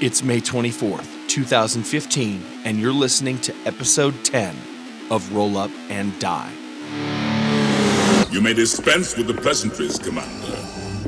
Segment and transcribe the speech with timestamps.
[0.00, 4.54] It's May 24th, 2015, and you're listening to episode 10
[5.10, 6.52] of Roll Up and Die.
[8.30, 10.56] You may dispense with the pleasantries, Commander.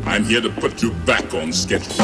[0.04, 1.95] I'm here to put you back on schedule.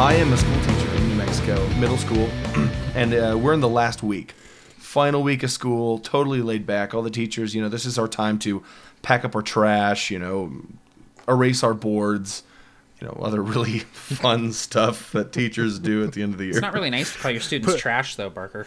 [0.00, 2.26] I am a school teacher in New Mexico, middle school,
[2.94, 4.32] and uh, we're in the last week.
[4.92, 6.92] Final week of school, totally laid back.
[6.92, 8.62] All the teachers, you know, this is our time to
[9.00, 10.52] pack up our trash, you know,
[11.26, 12.42] erase our boards,
[13.00, 16.52] you know, other really fun stuff that teachers do at the end of the year.
[16.52, 18.66] It's not really nice to call your students trash, though, Barker.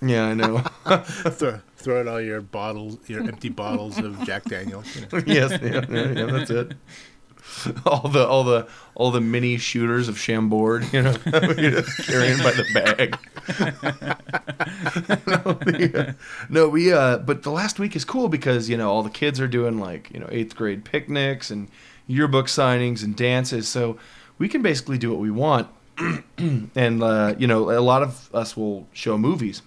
[0.00, 0.58] Yeah, I know.
[1.30, 4.94] throw, throw out all your bottles, your empty bottles of Jack Daniels.
[4.94, 5.24] You know.
[5.26, 6.74] yes, yeah, yeah, yeah, that's it.
[7.86, 12.66] All the all the all the mini shooters of Chambord, you know, carrying by the
[12.72, 13.18] bag.
[15.26, 16.12] no, the, uh,
[16.48, 19.40] no, we uh, but the last week is cool because you know all the kids
[19.40, 21.68] are doing like you know eighth grade picnics and
[22.06, 23.96] yearbook signings and dances, so
[24.38, 25.68] we can basically do what we want,
[26.38, 29.62] and uh, you know a lot of us will show movies,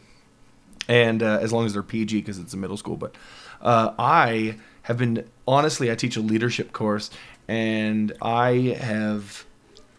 [0.88, 3.16] and uh, as long as they're PG because it's a middle school, but
[3.62, 7.10] uh, I have been honestly I teach a leadership course
[7.50, 9.44] and I have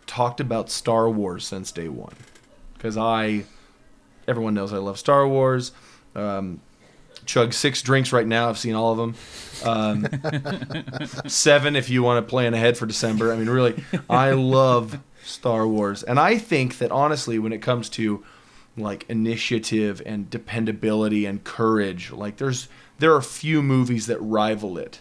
[0.07, 2.15] talked about Star Wars since day one
[2.75, 3.45] because I
[4.29, 5.73] everyone knows I love Star Wars.
[6.15, 6.61] Um,
[7.27, 8.49] chug six drinks right now.
[8.49, 9.15] I've seen all of them.
[9.65, 10.09] Um,
[11.27, 13.33] seven if you want to plan ahead for December.
[13.33, 17.89] I mean, really, I love Star Wars, and I think that honestly, when it comes
[17.91, 18.25] to
[18.77, 22.69] like initiative and dependability and courage, like there's
[23.01, 25.01] there are few movies that rival it.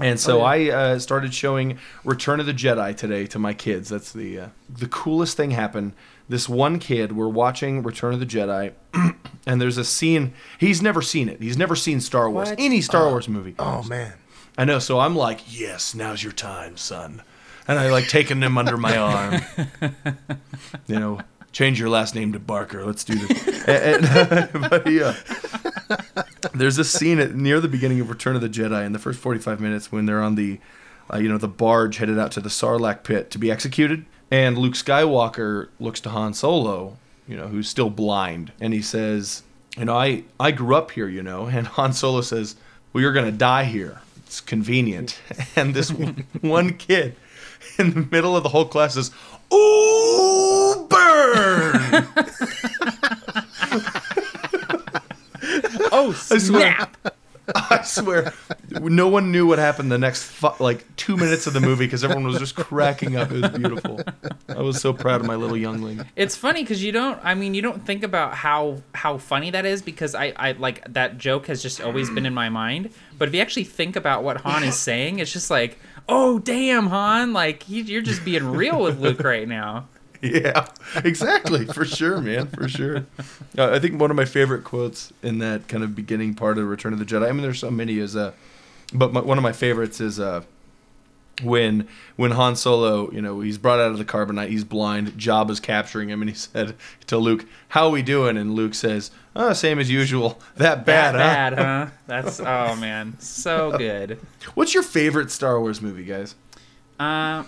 [0.00, 0.74] And so Oh, yeah.
[0.74, 3.88] I uh, started showing Return of the Jedi today to my kids.
[3.88, 5.92] That's the uh, the coolest thing happened.
[6.28, 8.72] This one kid, we're watching Return of the Jedi,
[9.46, 10.34] and there's a scene.
[10.58, 11.40] He's never seen it.
[11.40, 12.58] He's never seen Star Wars, What?
[12.58, 13.54] any Star Wars movie.
[13.60, 14.14] Oh man,
[14.58, 14.80] I know.
[14.80, 17.22] So I'm like, yes, now's your time, son.
[17.68, 19.40] And I like taking him under my arm.
[20.88, 21.20] You know,
[21.52, 22.84] change your last name to Barker.
[22.84, 23.66] Let's do this.
[23.68, 25.14] And- and- but yeah,
[26.54, 29.18] there's a scene at, near the beginning of Return of the Jedi in the first
[29.20, 30.58] 45 minutes when they're on the,
[31.12, 34.58] uh, you know, the barge headed out to the Sarlacc pit to be executed, and
[34.58, 36.96] Luke Skywalker looks to Han Solo,
[37.28, 39.42] you know, who's still blind, and he says,
[39.76, 42.56] you know, I I grew up here, you know, and Han Solo says,
[42.92, 44.00] well, you're gonna die here.
[44.18, 45.20] It's convenient,
[45.56, 45.90] and this
[46.40, 47.14] one- kid
[47.78, 49.10] in the middle of the whole class says,
[49.52, 52.06] "Ooh, burn!"
[55.96, 56.40] Oh, swear.
[56.40, 56.96] snap!
[57.54, 58.32] I swear,
[58.80, 62.02] no one knew what happened the next fu- like two minutes of the movie because
[62.02, 63.30] everyone was just cracking up.
[63.30, 64.00] It was beautiful.
[64.48, 66.04] I was so proud of my little youngling.
[66.16, 67.20] It's funny because you don't.
[67.22, 70.92] I mean, you don't think about how how funny that is because I I like
[70.92, 72.90] that joke has just always been in my mind.
[73.16, 75.78] But if you actually think about what Han is saying, it's just like,
[76.08, 77.32] oh damn, Han!
[77.32, 79.86] Like you, you're just being real with Luke right now.
[80.22, 80.66] Yeah,
[81.04, 83.06] exactly, for sure, man, for sure.
[83.56, 86.66] Uh, I think one of my favorite quotes in that kind of beginning part of
[86.66, 87.28] Return of the Jedi.
[87.28, 87.98] I mean, there's so many.
[87.98, 88.32] Is uh,
[88.92, 90.42] but my, one of my favorites is uh,
[91.42, 95.08] when when Han Solo, you know, he's brought out of the carbonite, he's blind.
[95.18, 96.74] Jabba's capturing him, and he said
[97.08, 100.40] to Luke, "How are we doing?" And Luke says, "Oh, same as usual.
[100.56, 101.90] That bad, That huh?" bad, huh?
[102.06, 104.18] That's oh man, so good.
[104.54, 106.34] What's your favorite Star Wars movie, guys?
[106.98, 107.44] Uh,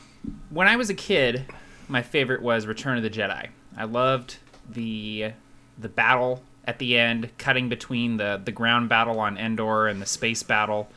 [0.51, 1.47] when I was a kid,
[1.89, 3.49] my favorite was Return of the Jedi.
[3.77, 4.37] I loved
[4.71, 5.33] the
[5.79, 10.07] the battle at the end, cutting between the the ground battle on Endor and the
[10.07, 10.89] space battle.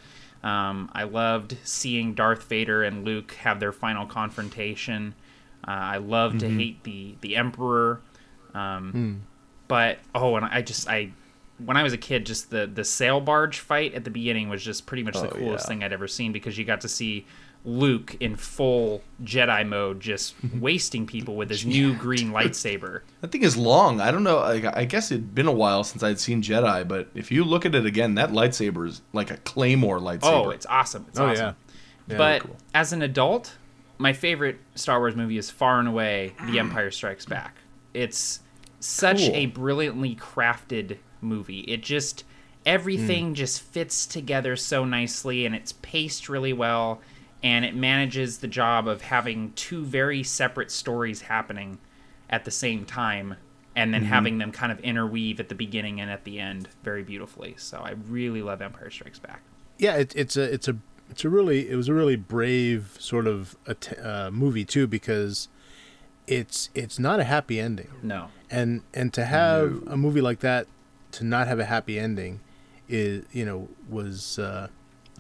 [0.44, 5.14] Um, I loved seeing Darth Vader and Luke have their final confrontation.
[5.68, 8.02] Uh, I loved to hate the the Emperor.
[8.54, 9.22] Um,
[9.68, 11.12] But oh, and I just I
[11.64, 14.64] when I was a kid, just the the sail barge fight at the beginning was
[14.64, 15.70] just pretty much the Oh, coolest yeah.
[15.70, 17.26] thing I'd ever seen because you got to see
[17.64, 23.02] Luke in full Jedi mode, just wasting people with his new green lightsaber.
[23.22, 24.02] That thing is long.
[24.02, 24.38] I don't know.
[24.38, 27.66] Like, I guess it'd been a while since I'd seen Jedi, but if you look
[27.66, 30.46] at it again, that lightsaber is like a claymore lightsaber.
[30.46, 31.06] Oh, it's awesome!
[31.10, 31.56] It's oh awesome.
[32.08, 32.18] yeah.
[32.18, 32.58] but cool.
[32.74, 33.56] as an adult,
[33.98, 37.58] my favorite Star Wars movie is far and away The Empire Strikes Back.
[37.94, 38.40] It's
[38.80, 39.36] such Cool.
[39.36, 41.60] a brilliantly crafted movie.
[41.62, 42.24] It just
[42.66, 43.34] everything hmm.
[43.34, 47.02] just fits together so nicely and it's paced really well
[47.44, 51.80] and it manages the job of having two very separate stories happening
[52.30, 53.36] at the same time
[53.76, 57.04] and then having them kind of interweave at the beginning and at the end very
[57.04, 57.56] beautifully.
[57.58, 59.42] So I really love Empire Strikes Back.
[59.78, 60.76] yeah, it, it's a it's a
[61.10, 65.48] it's a really it was a really brave sort of att- uh, movie too because
[66.28, 68.28] it's it's not a happy ending No.
[68.50, 70.68] and and to have a movie like that
[71.14, 72.40] to not have a happy ending
[72.88, 74.68] is you know was uh,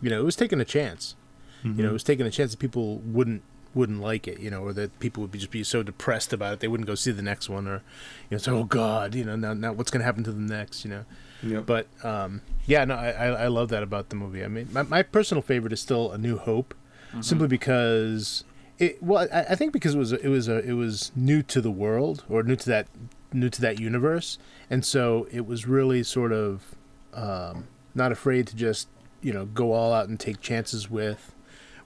[0.02, 1.16] you know it was taking a chance.
[1.64, 3.44] You know, it was taking a chance that people wouldn't
[3.74, 6.54] wouldn't like it, you know, or that people would be just be so depressed about
[6.54, 7.82] it they wouldn't go see the next one, or
[8.30, 10.48] you know, say, oh God, you know, now now what's going to happen to them
[10.48, 11.06] next, you know.
[11.44, 11.66] Yep.
[11.66, 14.44] But um, yeah, no, I, I love that about the movie.
[14.44, 16.74] I mean, my, my personal favorite is still A New Hope,
[17.22, 18.44] simply because
[18.78, 19.02] it.
[19.02, 21.72] Well, I, I think because it was it was a it was new to the
[21.72, 22.88] world or new to that
[23.34, 24.38] new to that universe,
[24.70, 26.76] and so it was really sort of
[27.14, 28.88] um, not afraid to just
[29.22, 31.34] you know go all out and take chances with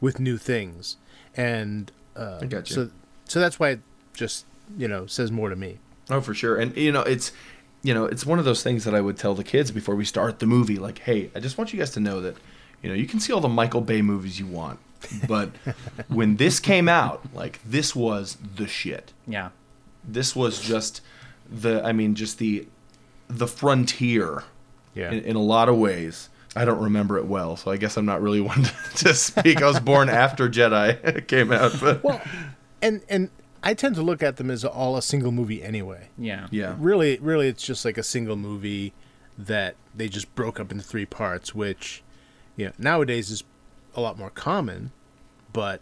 [0.06, 0.98] with new things,
[1.36, 2.76] and uh, I got you.
[2.76, 2.82] so
[3.32, 3.80] so that's why it
[4.14, 4.46] just
[4.78, 5.72] you know says more to me.
[6.10, 6.56] Oh, for sure.
[6.62, 7.32] And you know, it's
[7.88, 10.06] you know, it's one of those things that I would tell the kids before we
[10.06, 10.78] start the movie.
[10.88, 12.36] Like, hey, I just want you guys to know that
[12.82, 14.80] you know you can see all the Michael Bay movies you want,
[15.28, 15.50] but
[16.08, 19.12] when this came out, like this was the shit.
[19.28, 19.50] Yeah.
[20.08, 21.02] This was just
[21.50, 22.68] the, I mean, just the
[23.28, 24.44] the frontier
[24.94, 25.12] Yeah.
[25.12, 26.30] in, in a lot of ways.
[26.56, 28.74] I don't remember it well, so I guess I'm not really one to,
[29.06, 29.62] to speak.
[29.62, 32.22] I was born after Jedi came out, but well,
[32.82, 33.30] and and
[33.64, 36.10] I tend to look at them as all a single movie anyway.
[36.18, 36.48] Yeah.
[36.52, 38.94] yeah, Really, really, it's just like a single movie
[39.38, 42.04] that they just broke up into three parts, which
[42.56, 43.44] you know nowadays is
[43.96, 44.92] a lot more common,
[45.52, 45.82] but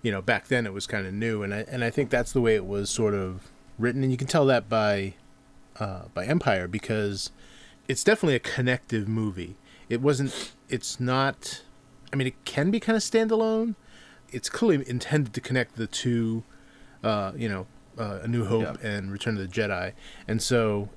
[0.00, 2.32] you know back then it was kind of new, and I and I think that's
[2.32, 5.14] the way it was sort of written, and you can tell that by
[5.78, 7.30] uh, by Empire because
[7.88, 9.56] it's definitely a connective movie.
[9.92, 10.52] It wasn't.
[10.70, 11.62] It's not.
[12.12, 13.74] I mean, it can be kind of standalone.
[14.30, 16.44] It's clearly intended to connect the two.
[17.04, 17.66] Uh, you know,
[17.98, 18.88] uh, A New Hope Yeah.
[18.90, 19.92] and Return of the Jedi,
[20.26, 20.88] and so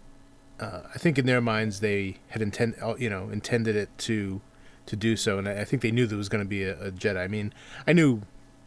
[0.60, 4.40] uh, I think in their minds they had intend, uh, you know, intended it to
[4.86, 6.80] to do so, and I, I think they knew there was going to be a,
[6.80, 7.18] a Jedi.
[7.18, 7.52] I mean,
[7.88, 8.22] I knew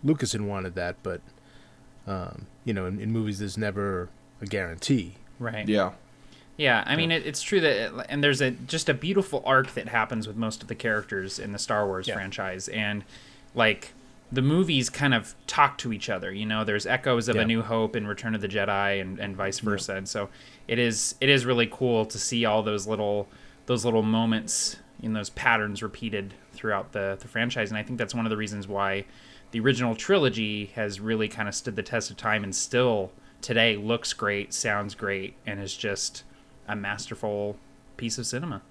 [0.05, 1.21] Lucas had wanted that, but
[2.07, 4.11] um, you know, in, in movies there's never
[4.43, 5.15] a guarantee.
[5.39, 5.69] Right.
[5.69, 5.93] yeah,
[6.59, 9.73] Yeah, I mean, it, it's true that, it, and there's a just a beautiful arc
[9.75, 12.15] that happens with most of the characters in the Star Wars Yeah.
[12.15, 13.05] franchise, and
[13.55, 13.95] like
[14.31, 16.33] the movies kind of talk to each other.
[16.33, 17.43] You know, there's echoes of Yeah.
[17.43, 19.95] A New Hope and Return of the Jedi, and, and vice versa.
[19.95, 20.29] And so
[20.67, 23.29] it is it is really cool to see all those little
[23.67, 27.71] those little moments in those patterns repeated throughout the the franchise.
[27.71, 29.05] And I think that's one of the reasons why
[29.53, 33.77] the original trilogy has really kind of stood the test of time and still today
[33.77, 36.25] looks great, sounds great, and is just
[36.69, 37.57] a masterful
[37.97, 38.63] piece of cinema.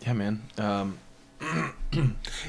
[0.00, 0.42] yeah, man.
[0.58, 0.98] Um,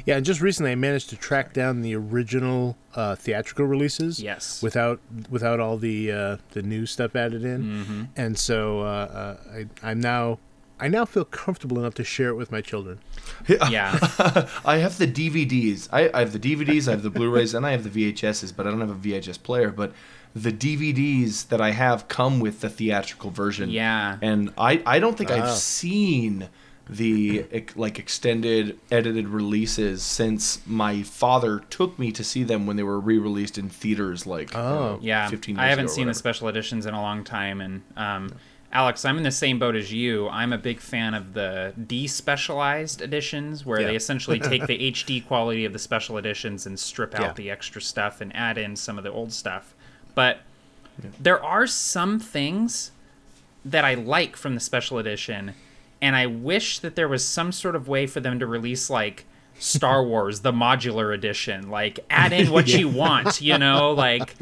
[0.05, 4.19] Yeah, and just recently I managed to track down the original uh, theatrical releases.
[4.21, 4.61] Yes.
[4.61, 4.99] Without
[5.29, 8.03] without all the uh, the new stuff added in, Mm-hmm.
[8.17, 9.37] and so uh, uh,
[9.83, 10.39] I I'm now
[10.79, 12.99] I now feel comfortable enough to share it with my children.
[13.47, 13.97] Yeah.
[14.65, 15.87] I have the DVDs.
[15.91, 18.65] I, I have the DVDs, I have the Blu-rays, and I have the VHSs, but
[18.67, 19.69] I don't have a VHS player.
[19.71, 19.91] But
[20.35, 23.69] the DVDs that I have come with the theatrical version.
[23.69, 24.17] Yeah.
[24.21, 25.43] And I, I don't think Wow.
[25.45, 26.49] I've seen
[26.91, 27.45] the
[27.75, 32.99] like extended edited releases since my father took me to see them when they were
[32.99, 34.79] re-released in theaters like I don't Oh.
[34.95, 37.61] know, Yeah, 15 years I haven't ago seen the special editions in a long time,
[37.61, 38.31] and um,
[38.71, 40.29] Alex, I'm in the same boat as you.
[40.29, 43.87] I'm a big fan of the despecialized editions, where Yeah.
[43.87, 47.33] they essentially take the HD quality of the special editions and strip out Yeah.
[47.33, 49.75] the extra stuff and add in some of the old stuff.
[50.15, 50.39] But
[51.19, 52.91] there are some things
[53.65, 55.53] that I like from the special edition,
[56.01, 59.25] and I wish that there was some sort of way for them to release like
[59.59, 61.69] Star Wars, the modular edition.
[61.69, 64.35] Like add in what you want, you know, like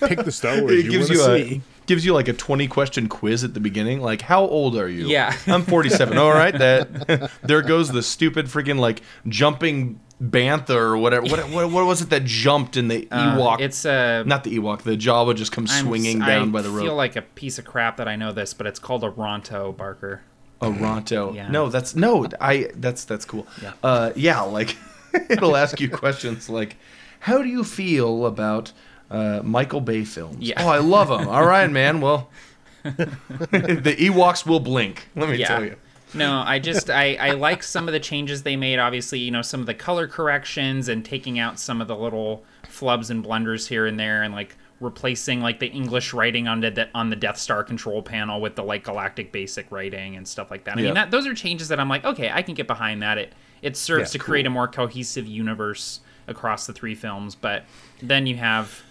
[0.00, 1.62] Pick the Star Wars it you gives want you to a see.
[1.86, 5.06] Gives you like a 20 question quiz at the beginning like how old are you
[5.06, 5.34] Yeah.
[5.46, 11.26] i'm 47 all right that there goes the stupid freaking like jumping bantha or whatever
[11.26, 14.56] what, what, what was it that jumped in the uh, ewok it's a not the
[14.58, 16.82] ewok the jawa just comes I'm- swinging I down by the rope.
[16.82, 19.10] I feel like a piece of crap that I know this, but it's called a
[19.10, 20.22] Ronto Barker.
[20.62, 21.50] a ronto Yeah.
[21.50, 23.72] no that's no i that's that's cool Yeah.
[23.82, 24.74] uh yeah like
[25.28, 26.76] it'll ask you questions like
[27.20, 28.72] how do you feel about
[29.10, 30.36] uh, Michael Bay films.
[30.40, 30.62] Yeah.
[30.64, 31.28] Oh, I love them.
[31.28, 32.00] All right, man.
[32.00, 32.30] Well,
[32.82, 35.08] the Ewoks will blink.
[35.14, 35.48] Let me Yeah.
[35.48, 35.76] tell you.
[36.14, 38.78] No, I just I, I like some of the changes they made.
[38.78, 42.44] Obviously, you know, some of the color corrections and taking out some of the little
[42.64, 46.88] flubs and blunders here and there, and like replacing like the English writing on the
[46.94, 50.64] on the Death Star control panel with the like Galactic Basic writing and stuff like
[50.64, 50.78] that.
[50.78, 50.86] I Yeah.
[50.86, 53.18] mean, that those are changes that I'm like, okay, I can get behind that.
[53.18, 57.64] It it serves Yeah, to create a more cohesive universe across the three films, but
[58.02, 58.82] then you have,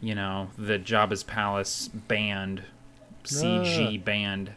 [0.00, 2.62] you know, the Jabba's Palace band,
[3.24, 4.04] CG uh.
[4.04, 4.52] band.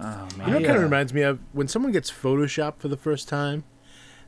[0.00, 0.38] Oh man.
[0.38, 3.28] You know, what kind of reminds me of when someone gets Photoshopped for the first
[3.28, 3.64] time.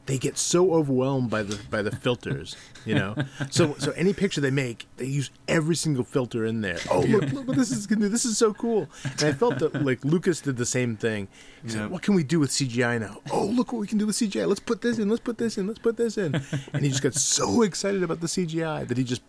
[0.06, 2.54] they get so overwhelmed by the by the filters,
[2.84, 3.16] you know.
[3.50, 6.78] So so any picture they make, they use every single filter in there.
[6.90, 8.08] Oh look, look what this is gonna do.
[8.08, 8.88] This is so cool.
[9.02, 11.26] And I felt that like Lucas did the same thing.
[11.64, 11.90] He said, Yep.
[11.90, 13.20] "What can we do with CGI now?
[13.32, 14.46] Oh look what we can do with CGI.
[14.46, 15.08] Let's put this in.
[15.08, 15.66] Let's put this in.
[15.66, 16.40] Let's put this in."
[16.72, 19.22] And he just got so excited about the CGI that he just,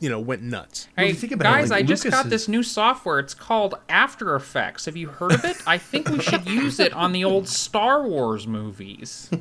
[0.00, 0.88] you know, went nuts.
[0.96, 3.18] Well, Hey, you think about it, guys, like, I just got is- this new software.
[3.18, 4.84] It's called After Effects.
[4.86, 5.56] Have you heard of it?
[5.66, 9.30] I think we should use it on the old Star Wars movies.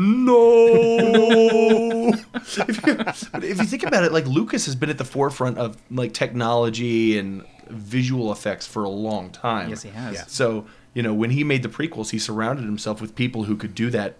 [0.00, 2.12] No.
[2.34, 2.94] if, you,
[3.32, 6.12] but if you think about it, like Lucas has been at the forefront of like
[6.12, 9.70] technology and visual effects for a long time.
[9.70, 10.14] Yes, he has.
[10.14, 10.24] Yeah.
[10.28, 13.74] So you know, when he made the prequels, he surrounded himself with people who could
[13.74, 14.16] do that,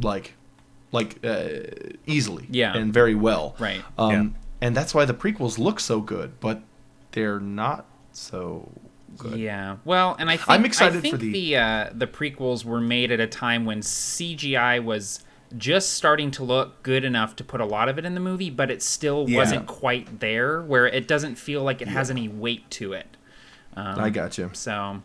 [0.00, 0.34] like,
[0.92, 1.48] like uh,
[2.06, 2.76] easily, Yeah.
[2.76, 3.82] and very well, Right.
[3.98, 4.26] Um, Yeah.
[4.60, 6.62] And that's why the prequels look so good, but
[7.12, 8.70] they're not so
[9.16, 9.38] good.
[9.38, 9.76] Yeah.
[9.84, 12.80] Well, and I think I'm excited I think for the- the uh, the prequels were
[12.80, 15.24] made at a time when CGI was
[15.56, 18.50] just starting to look good enough to put a lot of it in the movie,
[18.50, 19.38] but it still Yeah.
[19.38, 23.16] wasn't quite there where it doesn't feel like it has any weight to it.
[23.76, 24.50] Um, I got you.
[24.52, 25.02] So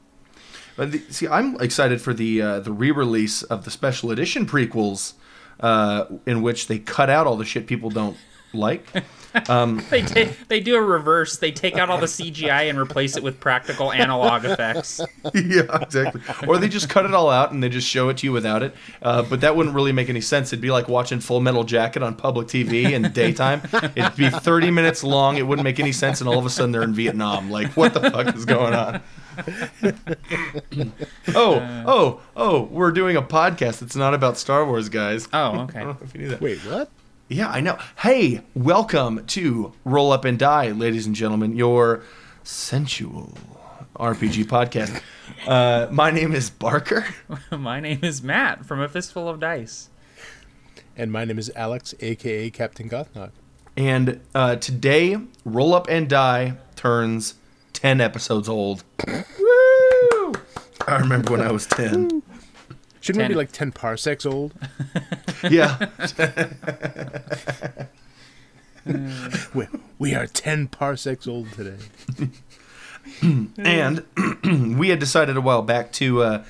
[0.76, 5.14] But the, see, I'm excited for the uh, the re-release of the special edition prequels,
[5.62, 8.18] uh, in which they cut out all the shit people don't
[8.54, 8.86] like.
[9.90, 11.38] they ta- they do a reverse.
[11.38, 15.02] They take out all the CGI and replace it with practical analog effects.
[15.34, 16.22] yeah, exactly.
[16.48, 18.64] Or they just cut it all out and they just show it to you without
[18.64, 18.74] it.
[19.02, 20.54] Uh, but that wouldn't really make any sense.
[20.54, 23.62] It'd be like watching Full Metal Jacket on public TV in daytime.
[23.96, 25.38] It'd be 30 minutes long.
[25.38, 27.52] It wouldn't make any sense, and all of a sudden they're in Vietnam.
[27.52, 29.02] Like, what the fuck is going on?
[31.36, 32.62] oh, oh, oh!
[32.64, 33.82] We're doing a podcast.
[33.82, 35.28] It's not about Star Wars, guys.
[35.34, 35.84] Oh, I don't okay.
[35.84, 36.42] know if you knew that.
[36.42, 36.90] Wait, what?
[37.28, 37.80] Yeah, I know.
[37.98, 42.04] Hey, welcome to Roll Up and Die, ladies and gentlemen, your
[42.44, 43.36] sensual
[43.96, 45.02] RPG podcast.
[45.48, 47.04] Uh, my name is Barker.
[47.52, 49.90] My name is Matt from A Fistful of Dice.
[50.96, 53.32] And my name is Alex, aka Captain Gothnog.
[53.76, 57.34] And uh, today, Roll Up and Die turns
[57.74, 58.84] 10 episodes old.
[59.08, 60.34] Woo!
[60.88, 62.22] I remember when I was 10.
[63.06, 64.54] Shouldn't we be like ten parsecs old?
[65.52, 65.90] Yeah.
[69.54, 69.68] we,
[70.00, 71.78] we are ten parsecs old today.
[73.60, 74.04] and
[74.80, 76.44] we had decided a while back to uh,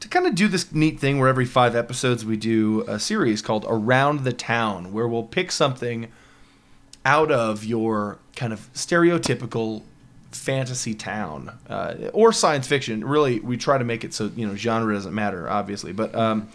[0.00, 3.42] to kind of do this neat thing where every five episodes we do a series
[3.42, 6.10] called Around the Town, where we'll pick something
[7.04, 9.82] out of your kind of stereotypical
[10.32, 13.04] fantasy town uh, or science fiction.
[13.04, 16.48] Really, we try to make it so you know genre doesn't matter, obviously, but um,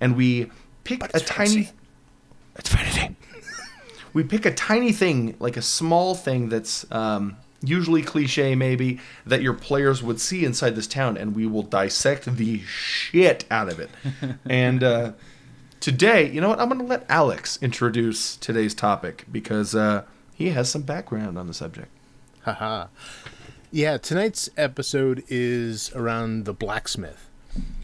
[0.00, 0.50] and we
[0.84, 1.70] pick a tiny.
[2.56, 2.74] It's
[4.12, 9.42] we pick a tiny thing, like a small thing that's um, usually cliche, maybe that
[9.42, 13.80] your players would see inside this town, and we will dissect the shit out of
[13.80, 13.90] it.
[14.44, 15.12] and uh,
[15.80, 16.60] today, you know what?
[16.60, 20.04] I'm going to let Alex introduce today's topic because uh,
[20.34, 21.88] he has some background on the subject.
[22.44, 22.88] Haha.
[23.70, 27.30] Yeah, tonight's episode is around the blacksmith,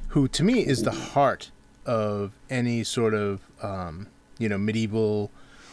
[0.09, 1.51] who to me is the heart
[1.87, 5.31] of any sort of um, you know medieval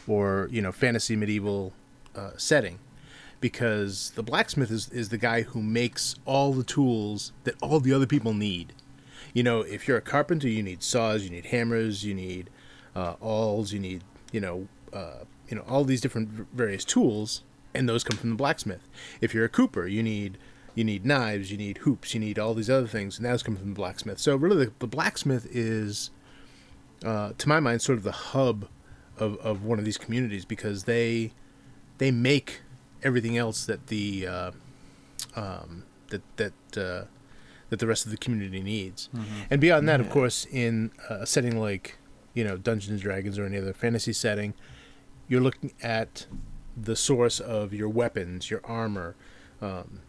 [0.08, 1.74] or you know fantasy medieval
[2.16, 2.80] uh, setting,
[3.42, 7.92] because the blacksmith is is the guy who makes all the tools that all the
[7.92, 8.72] other people need.
[9.34, 12.50] You know, if you're a carpenter, you need saws, you need hammers, you need
[12.96, 17.44] uh, awls, you need you know uh, you know all these different various tools,
[17.78, 18.88] and those come from the blacksmith.
[19.22, 20.38] If you're a cooper, you need
[20.76, 23.56] you need knives, you need hoops, you need all these other things, and those come
[23.56, 24.20] from the blacksmith.
[24.20, 26.12] So really, the, the blacksmith is,
[27.04, 28.68] uh, to my mind, sort of the hub
[29.18, 31.32] of, of one of these communities because they
[31.98, 32.62] they make
[33.04, 34.52] everything else that the uh,
[35.36, 37.06] um, that that uh,
[37.70, 39.10] that the rest of the community needs.
[39.50, 41.98] And beyond that, of course, in a setting like
[42.34, 44.54] you know Dungeons and Dragons or any other fantasy setting,
[45.28, 46.28] you're looking at
[46.80, 49.16] the source of your weapons, your armor,
[49.62, 50.00] um,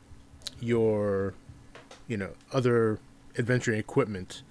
[0.61, 1.35] your
[2.07, 2.99] you know other
[3.39, 4.43] adventuring equipment.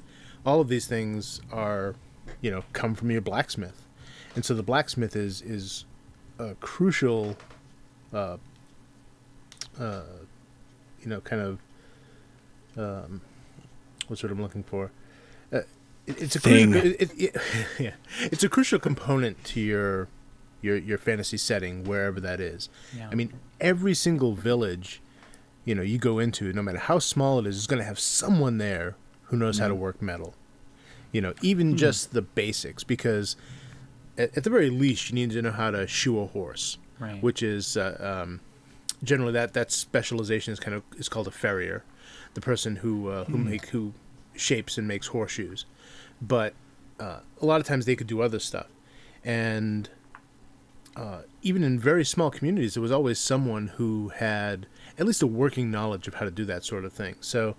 [0.45, 1.95] All of these things are
[2.41, 3.83] you know come from your blacksmith,
[4.35, 5.85] and so the blacksmith is is
[6.39, 7.35] a crucial,
[8.13, 8.37] uh,
[9.79, 10.01] uh,
[11.01, 11.59] you know, kind of
[12.77, 13.21] um,
[14.07, 14.91] what's what I'm looking for.
[15.51, 15.59] Uh,
[16.05, 16.71] it, it's a Thing.
[16.71, 17.41] crucial, it, it, it-
[17.79, 20.07] yeah, it's a crucial component to your
[20.61, 22.69] your your fantasy setting wherever that is.
[22.95, 23.09] Yeah.
[23.11, 25.01] I mean, every single village,
[25.65, 27.99] you know, you go into, no matter how small it is, is going to have
[27.99, 30.33] someone there who knows how to work metal.
[31.11, 33.35] You know, even just the basics, because
[34.17, 37.21] at, at the very least, you need to know how to shoe a horse, Right.
[37.21, 38.39] which is uh, um,
[39.03, 41.83] generally that that specialization is kind of is called a farrier,
[42.33, 43.93] the person who uh, who make who
[44.35, 45.65] shapes and makes horseshoes.
[46.21, 46.53] But
[46.99, 48.67] uh, a lot of times they could do other stuff,
[49.23, 49.89] and
[50.97, 54.65] uh, even in very small communities, there was always someone who had
[54.97, 57.15] at least a working knowledge of how to do that sort of thing.
[57.21, 57.55] So,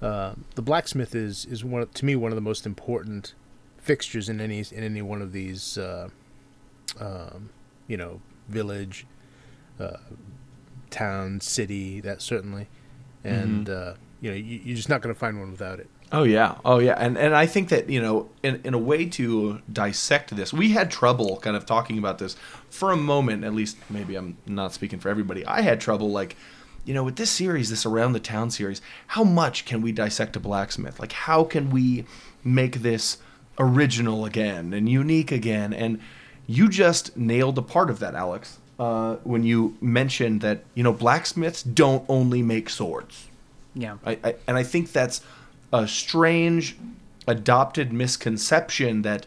[0.00, 3.34] uh, the blacksmith is is one to me one of the most important
[3.76, 6.08] fixtures in any in any one of these, uh,
[6.98, 7.50] um,
[7.86, 9.06] you know, village,
[9.78, 9.98] uh,
[10.88, 12.00] town, city.
[12.00, 12.68] That certainly,
[13.24, 15.90] and uh, you know, you, you're just not going to find one without it.
[16.12, 19.06] Oh yeah, oh yeah, and and I think that you know, in in a way
[19.10, 22.36] to dissect this, we had trouble kind of talking about this
[22.68, 23.44] for a moment.
[23.44, 25.46] At least, maybe I'm not speaking for everybody.
[25.46, 26.36] I had trouble like,
[26.84, 28.82] you know, with this series, this around the town series.
[29.08, 30.98] How much can we dissect a blacksmith?
[30.98, 32.06] Like, how can we
[32.42, 33.18] make this
[33.58, 35.72] original again and unique again?
[35.72, 36.00] And
[36.48, 40.92] you just nailed a part of that, Alex, uh, when you mentioned that you know
[40.92, 43.28] blacksmiths don't only make swords.
[43.74, 43.98] Yeah.
[44.04, 45.20] I, I, and I think that's
[45.72, 46.76] a strange
[47.26, 49.26] adopted misconception that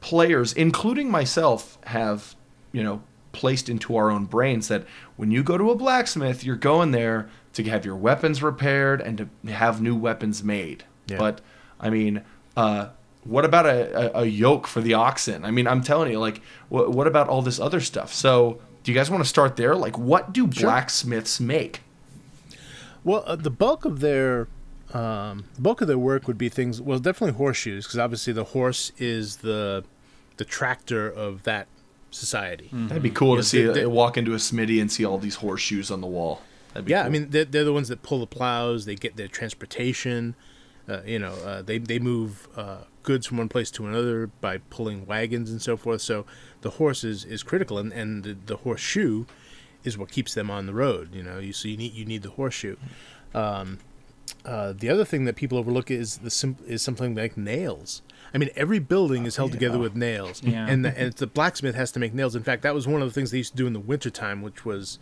[0.00, 2.34] players, including myself, have,
[2.72, 4.84] you know, placed into our own brains that
[5.16, 9.18] when you go to a blacksmith, you're going there to have your weapons repaired and
[9.18, 10.84] to have new weapons made.
[11.06, 11.18] Yeah.
[11.18, 11.40] But
[11.80, 12.22] I mean,
[12.56, 12.88] uh,
[13.24, 15.44] what about a, a, a yoke for the oxen?
[15.44, 18.12] I mean, I'm telling you, like, what, what about all this other stuff?
[18.12, 19.74] So, do you guys want to start there?
[19.74, 21.80] Like, what do blacksmiths make?
[23.02, 24.48] Well, uh, the bulk of their
[24.94, 26.80] um, the bulk of their work would be things.
[26.80, 29.84] Well, definitely horseshoes, because obviously the horse is the
[30.36, 31.66] the tractor of that
[32.10, 32.68] society.
[32.72, 35.18] That'd be cool to Yes, see they- they- walk into a smitty and see all
[35.18, 36.42] these horseshoes on the wall.
[36.72, 37.06] That'd be Yeah, cool.
[37.06, 38.84] I mean they're, they're the ones that pull the plows.
[38.84, 40.34] They get their transportation.
[40.88, 44.58] Uh, you know, uh, they they move uh, goods from one place to another by
[44.70, 46.02] pulling wagons and so forth.
[46.02, 46.26] So
[46.60, 49.24] the horse is, is critical, and, and the, the horseshoe
[49.82, 51.14] is what keeps them on the road.
[51.14, 52.76] You know, you so you need you need the horseshoe.
[53.34, 53.78] Um,
[54.44, 58.02] uh, the other thing that people overlook is the sim- is something like nails.
[58.34, 60.66] I mean, every building is held together with nails, Yeah.
[60.68, 62.34] and the, and the blacksmith has to make nails.
[62.34, 64.42] In fact, that was one of the things they used to do in the wintertime,
[64.42, 64.98] which was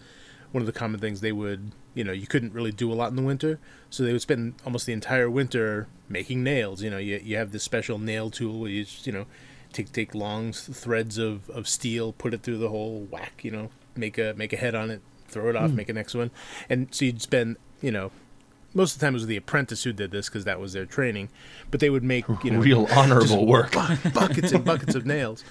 [0.51, 3.09] one of the common things they would, you know, you couldn't really do a lot
[3.09, 6.83] in the winter, so they would spend almost the entire winter making nails.
[6.83, 9.25] You know, you, you have this special nail tool where you just, you know,
[9.73, 13.71] take take long threads of, of steel, put it through the hole, whack, you know,
[13.97, 16.31] make a make a head on it, throw it off, make a next one,
[16.69, 18.11] and so you'd spend, you know,
[18.75, 20.87] most of the time it was the apprentice who did this because that was their
[20.87, 21.29] training,
[21.71, 23.73] but they would make you know real honorable work.
[24.15, 25.45] buckets and buckets of nails.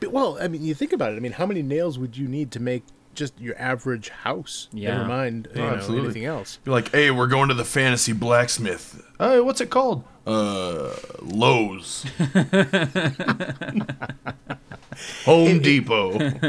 [0.00, 1.16] But, well, I mean, you think about it.
[1.16, 4.68] I mean, how many nails would you need to make just your average house?
[4.72, 4.96] Yeah.
[4.98, 6.06] Never mind, you know, absolutely.
[6.06, 6.58] anything else.
[6.64, 9.02] You're like, hey, we're going to the fantasy blacksmith.
[9.18, 10.04] Hey, what's it called?
[10.26, 12.04] Uh, Lowe's.
[15.24, 16.18] Home Depot.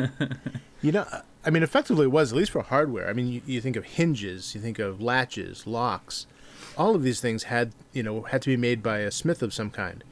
[0.82, 1.06] You know,
[1.46, 3.10] I mean, effectively it was at least for hardware.
[3.10, 6.28] I mean, you, you think of hinges, you think of latches, locks.
[6.78, 9.54] All of these things had, you know, had to be made by a smith of
[9.54, 10.04] some kind.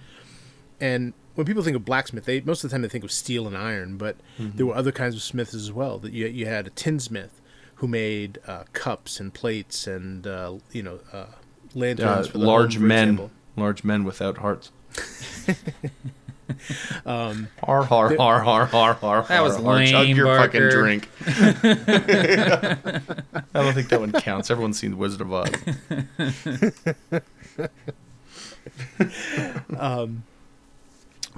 [0.82, 3.46] And when people think of blacksmith, they most of the time they think of steel
[3.48, 6.00] and iron, but there were other kinds of smiths as well.
[6.00, 7.42] That you you had a tinsmith
[7.76, 11.26] who made uh, cups and plates and uh, you know uh,
[11.74, 13.30] lanterns Uh, for the large home, men.
[13.58, 14.72] Large men without hearts.
[17.06, 19.24] um, har har har har har har.
[19.24, 19.86] That was har, har.
[19.86, 21.10] Chug lame, your fucking drink.
[23.54, 24.52] I don't think that one counts.
[24.52, 25.52] Everyone's seen The Wizard of Oz.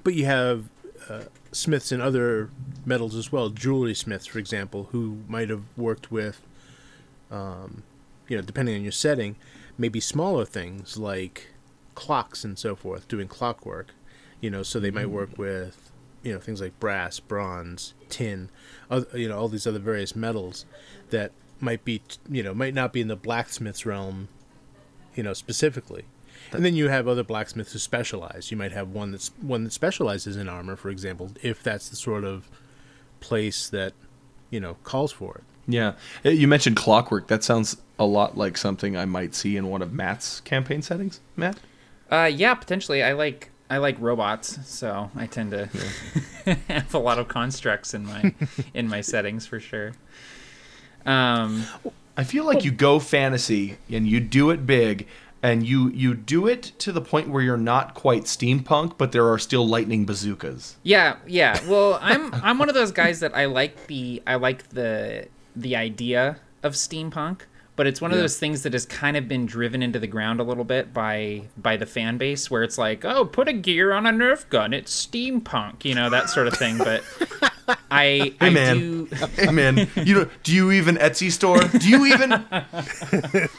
[0.03, 0.69] But you have
[1.09, 2.49] uh, smiths and other
[2.85, 3.49] metals as well.
[3.49, 6.41] Jewelry smiths, for example, who might have worked with,
[7.29, 7.83] um,
[8.27, 9.35] you know, depending on your setting,
[9.77, 11.47] maybe smaller things like
[11.93, 13.87] clocks and so forth, doing clockwork.
[14.41, 15.91] You know, so they might work with,
[16.23, 18.49] you know, things like brass, bronze, tin,
[18.91, 20.65] oth- you know, all these other various metals
[21.09, 24.27] that might be, you know, might not be in the blacksmith's realm,
[25.15, 26.05] you know, specifically.
[26.51, 28.51] And then you have other blacksmiths who specialize.
[28.51, 31.95] You might have one that's one that specializes in armor, for example, if that's the
[31.95, 32.47] sort of
[33.19, 33.93] place that
[34.51, 35.43] you know calls for it.
[35.67, 35.93] Yeah.
[36.23, 37.27] Uh, You mentioned clockwork.
[37.27, 41.19] That sounds a lot like something I might see in one of Matt's campaign settings.
[41.35, 41.59] Matt?
[42.09, 43.03] Uh, yeah, potentially.
[43.03, 45.65] I like I like robots, so I tend to
[46.67, 48.33] have a lot of constructs in my
[48.73, 49.93] in my settings for sure.
[51.05, 51.65] Um,
[52.15, 55.07] I feel like you go fantasy and you do it big
[55.43, 59.29] and you you do it to the point where you're not quite steampunk, but there
[59.31, 60.77] are still lightning bazookas.
[60.83, 61.59] yeah, yeah.
[61.67, 65.75] Well, I'm I'm one of those guys that I like the I like the the
[65.75, 67.41] idea of steampunk,
[67.77, 68.23] but it's one of Yeah.
[68.23, 71.43] those things that has kind of been driven into the ground a little bit by
[71.55, 74.73] by the fan base, where it's like, oh, put a gear on a Nerf gun,
[74.73, 76.77] it's steampunk, you know, that sort of thing.
[76.77, 77.03] But
[77.89, 79.05] I Hey I man, do.
[79.37, 81.59] hey man, you know, do you even Etsy store?
[81.61, 82.31] Do you even?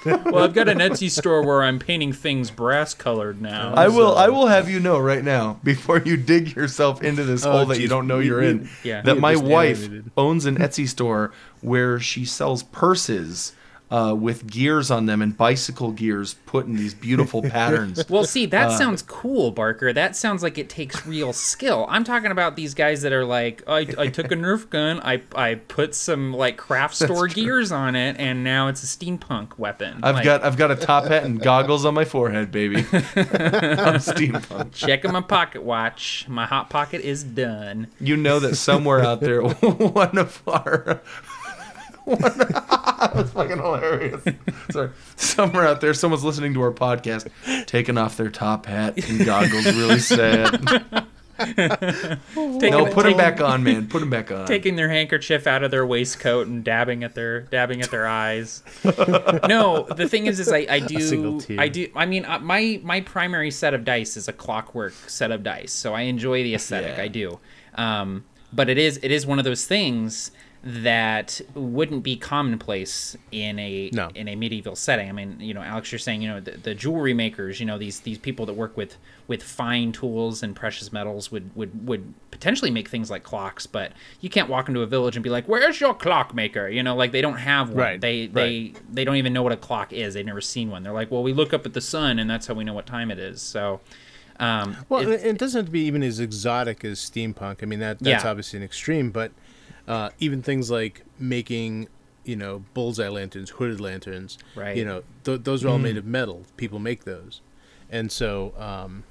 [0.05, 3.75] Well, I've got an Etsy store where I'm painting things brass colored now.
[3.75, 4.17] I will.
[4.17, 7.67] I will have you know right now before you dig yourself into this Oh, hole
[7.67, 8.69] that you don't know you're in.
[8.83, 9.03] Yeah.
[9.03, 13.53] That my wife owns an Etsy store where she sells purses
[13.90, 18.09] uh, with gears on them and bicycle gears put in these beautiful patterns.
[18.11, 19.92] Well, see, Uh, that sounds cool, Barker.
[19.92, 21.87] That sounds like it takes real skill.
[21.88, 25.22] I'm talking about these guys that are like, I, I took a Nerf gun, I,
[25.35, 30.01] I put some like craft store gears on it, and now it's a steampunk weapon.
[30.03, 32.77] I've Like, got I've got a top hat and goggles on my forehead, baby.
[32.92, 34.72] I'm steampunk.
[34.72, 36.27] checking my pocket watch.
[36.29, 37.88] My hot pocket is done.
[38.01, 41.01] You know that somewhere out there, one of our.
[42.16, 44.23] One, that was fucking hilarious.
[44.71, 44.90] Sorry.
[45.16, 47.29] Somewhere out there, someone's listening to our podcast,
[47.66, 51.07] taking off their top hat and goggles, really sad.
[51.38, 53.88] No, put them back on, man.
[53.88, 54.47] Put them back on.
[54.47, 58.62] taking their handkerchief out of their waistcoat and dabbing at their dabbing at their eyes.
[58.85, 61.40] no, the thing is, is I, I do.
[61.59, 65.31] I do I mean uh, my my primary set of dice is a clockwork set
[65.31, 66.97] of dice, so I enjoy the aesthetic.
[66.97, 67.03] Yeah.
[67.05, 67.38] I do,
[67.75, 70.33] um, but it is it is one of those things
[70.64, 74.11] that wouldn't be commonplace in a No.
[74.14, 75.09] in a medieval setting.
[75.09, 77.79] I mean, you know, Alex, you're saying, you know, the, the jewelry makers, you know,
[77.79, 78.97] these these people that work with
[79.29, 83.92] with fine tools and precious metals would would would potentially make things like clocks, but
[84.21, 86.97] you can't walk into a village and be like, "Where's your clock maker?" You know,
[86.97, 87.79] like they don't have one.
[87.79, 90.14] Right, They they they don't even know what a clock is.
[90.14, 90.83] They've never seen one.
[90.83, 92.87] They're like, "Well, we look up at the sun and that's how we know what
[92.87, 93.81] time it is." So,
[94.40, 97.62] um, Well, it- it doesn't have to be even as exotic as steampunk.
[97.62, 98.31] I mean, that that's Yeah.
[98.31, 99.31] obviously an extreme, but
[99.88, 101.88] uh, even things like making,
[102.24, 104.77] you know, bullseye lanterns, hooded lanterns, Right.
[104.77, 106.44] You know, th- those are all made of metal.
[106.57, 107.40] People make those,
[107.90, 109.03] and so, um,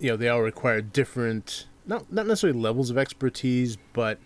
[0.00, 4.18] you know, they all require different, not not necessarily levels of expertise, but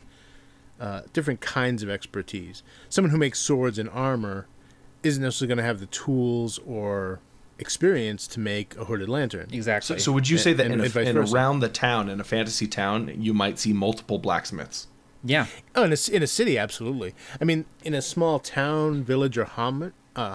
[0.81, 2.62] uh, different kinds of expertise.
[2.88, 4.46] Someone who makes swords and armor
[5.02, 7.20] isn't necessarily going to have the tools or
[7.59, 9.48] experience to make a hooded lantern.
[9.52, 9.96] exactly.
[9.98, 12.24] So, so would you say that And- in, a, in around the town, in a
[12.24, 14.87] fantasy town, you might see multiple blacksmiths?
[15.24, 17.14] Yeah, Oh, in a, c- in a city, absolutely.
[17.40, 20.35] I mean, in a small town, village, or hamlet, uh,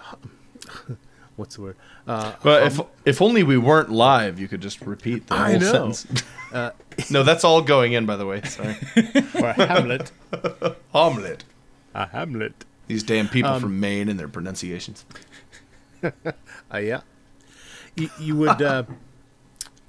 [1.36, 1.76] what's the word?
[2.08, 5.60] Uh, But if if only we weren't live, you could just repeat the I whole
[5.62, 5.92] know.
[5.92, 6.24] sentence.
[7.12, 8.42] no, that's all going in, by the way.
[8.44, 8.76] Sorry.
[9.36, 10.12] or a hamlet,
[10.94, 11.44] Omelet.
[11.96, 12.66] a hamlet.
[12.88, 15.06] These damn people Um, from Maine and their pronunciations.
[16.04, 17.02] Uh, yeah.
[17.96, 18.84] You, you would, uh,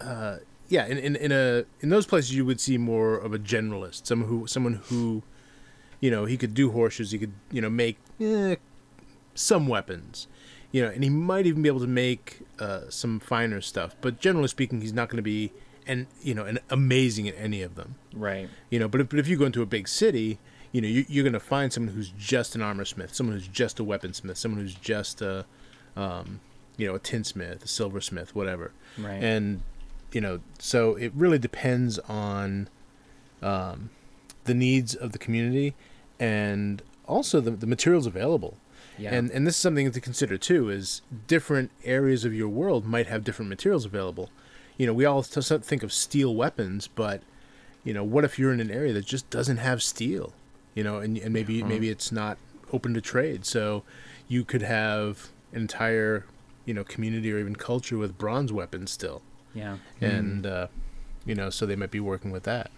[0.00, 0.36] uh,
[0.68, 0.86] yeah.
[0.86, 4.28] In, in in a in those places, you would see more of a generalist, someone
[4.28, 5.22] who someone who,
[6.00, 7.10] you know, he could do horseshoes.
[7.12, 8.56] He could, you know, make eh,
[9.34, 10.28] some weapons,
[10.72, 13.96] you know, and he might even be able to make uh, some finer stuff.
[14.00, 15.52] But generally speaking, he's not going to be
[15.86, 17.96] and you know, an amazing at any of them.
[18.14, 18.48] right.
[18.70, 20.38] You know, but if, but if you go into a big city,
[20.72, 23.48] you know, you, you're going to find someone who's just an armor smith, someone who's
[23.48, 25.46] just a weaponsmith, someone who's just a,
[25.96, 26.40] um,
[26.76, 28.72] you know, a tinsmith, a silversmith, whatever.
[28.98, 29.22] Right.
[29.22, 29.62] And
[30.14, 32.68] you know, so it really depends on
[33.42, 33.90] um,
[34.44, 35.74] the needs of the community
[36.20, 38.56] and also the, the materials available.
[38.96, 39.12] Yeah.
[39.12, 40.70] And and this is something to consider too.
[40.70, 44.30] Is different areas of your world might have different materials available.
[44.76, 47.22] You know, we all t- think of steel weapons, but
[47.82, 50.32] you know, what if you're in an area that just doesn't have steel?
[50.74, 52.38] You know, and and maybe maybe it's not
[52.72, 53.44] open to trade.
[53.44, 53.82] So
[54.28, 56.24] you could have an entire
[56.64, 59.22] you know community or even culture with bronze weapons still,
[59.54, 59.76] yeah.
[60.00, 60.66] and uh,
[61.24, 62.70] you know, so they might be working with that.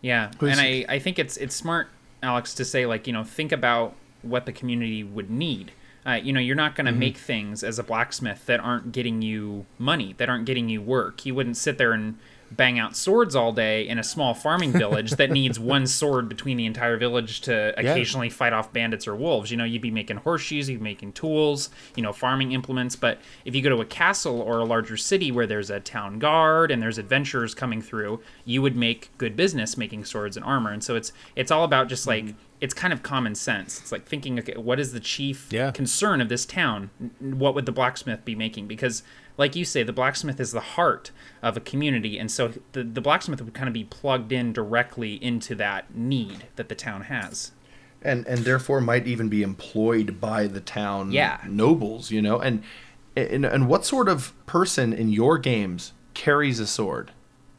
[0.00, 1.88] Yeah, Who's- and I, I think it's it's smart,
[2.22, 5.72] Alex, to say like you know think about what the community would need.
[6.04, 9.22] Uh, you know, you're not going to make things as a blacksmith that aren't getting
[9.22, 11.24] you money, that aren't getting you work.
[11.24, 12.18] You wouldn't sit there and
[12.56, 16.56] bang out swords all day in a small farming village that needs one sword between
[16.56, 19.50] the entire village to occasionally fight off bandits or wolves.
[19.50, 22.96] You know, you'd be making horseshoes, you'd be making tools, you know, farming implements.
[22.96, 26.18] But if you go to a castle or a larger city where there's a town
[26.18, 30.70] guard and there's adventurers coming through, you would make good business making swords and armor.
[30.72, 32.38] And so it's it's all about just like mm-hmm.
[32.60, 33.80] it's kind of common sense.
[33.80, 35.70] It's like thinking, okay, what is the chief Yeah.
[35.70, 36.90] concern of this town?
[37.20, 38.66] What would the blacksmith be making?
[38.66, 39.02] Because,
[39.38, 41.10] like you say, the blacksmith is the heart
[41.42, 45.14] of a community, and so the the blacksmith would kind of be plugged in directly
[45.22, 47.52] into that need that the town has.
[48.02, 51.38] and and therefore might even be employed by the town Yeah.
[51.48, 52.62] nobles you know and
[53.16, 57.12] and, and what sort of person in your games carries a sword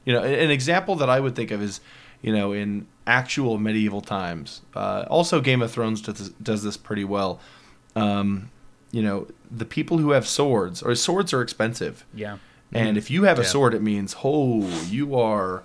[0.03, 1.79] you know an example that i would think of is
[2.21, 6.75] you know in actual medieval times uh, also game of thrones does this, does this
[6.75, 7.39] pretty well
[7.95, 8.49] um,
[8.93, 12.37] you know the people who have swords or swords are expensive Yeah.
[12.71, 13.47] and if you have a Yeah.
[13.55, 15.63] sword, it means, oh, you are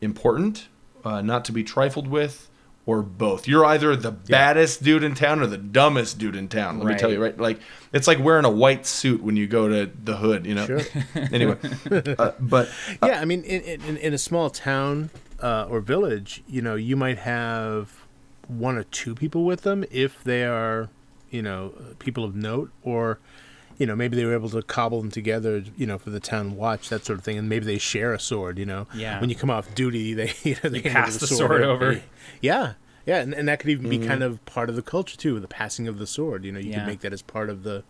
[0.00, 0.68] important.
[1.04, 2.50] uh, not to be trifled with,
[2.84, 3.46] or both.
[3.46, 6.78] You're either the baddest dude in town or the dumbest dude in town.
[6.80, 7.38] Let me tell you, right?
[7.38, 7.60] Like
[7.92, 10.44] it's like wearing a white suit when you go to the hood.
[10.44, 10.66] You know.
[10.66, 10.80] Sure.
[11.32, 11.56] anyway,
[12.18, 12.68] uh, but
[13.02, 16.96] yeah, I mean, in, in, in a small town uh, or village, you know, you
[16.96, 18.04] might have
[18.48, 20.88] one or two people with them if they are,
[21.30, 23.18] you know, people of note, or,
[23.78, 26.56] you know, maybe they were able to cobble them together, you know, for the town
[26.56, 28.86] watch, that sort of thing, and maybe they share a sword, you know.
[28.94, 29.20] Yeah.
[29.20, 32.00] When you come off duty, they you, know, they You pass over the sword over.
[32.40, 32.74] Yeah.
[33.06, 35.48] Yeah, and, and that could even be kind of part of the culture too, the
[35.48, 36.44] passing of the sword.
[36.44, 36.80] You know, you Yeah.
[36.80, 37.82] could make that as part of the,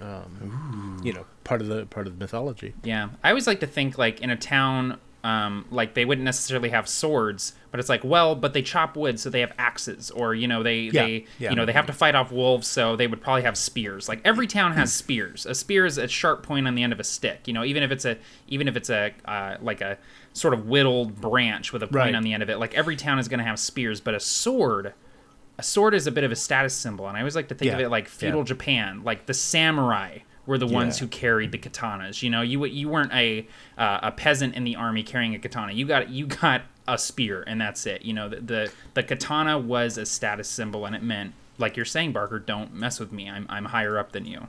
[0.00, 2.74] um, you know, part of the part of the mythology.
[2.84, 6.68] Yeah, I always like to think like in a town, um, like they wouldn't necessarily
[6.68, 10.34] have swords, but it's like, well, but they chop wood, so they have axes, or
[10.34, 11.50] you know, they Yeah, they yeah.
[11.50, 14.08] you know they have to fight off wolves, so they would probably have spears.
[14.08, 15.44] Like every town has spears.
[15.44, 17.48] A spear is a sharp point on the end of a stick.
[17.48, 19.98] You know, even if it's a even if it's a uh, like a
[20.32, 22.14] sort of whittled branch with a point Right.
[22.14, 22.58] on the end of it.
[22.58, 24.94] Like every town is going to have spears, but a sword.
[25.58, 27.72] A sword is a bit of a status symbol, and I always like to think
[27.72, 28.44] of it like feudal yeah.
[28.44, 31.04] Japan, like the samurai were the ones Yeah.
[31.04, 32.22] who carried the katanas.
[32.22, 35.72] You know, you you weren't a uh, a peasant in the army carrying a katana.
[35.72, 38.04] You got you got a spear, and that's it.
[38.04, 41.84] You know, the, the the katana was a status symbol, and it meant, like you're
[41.84, 43.28] saying, Barker, don't mess with me.
[43.28, 44.46] I'm I'm higher up than you.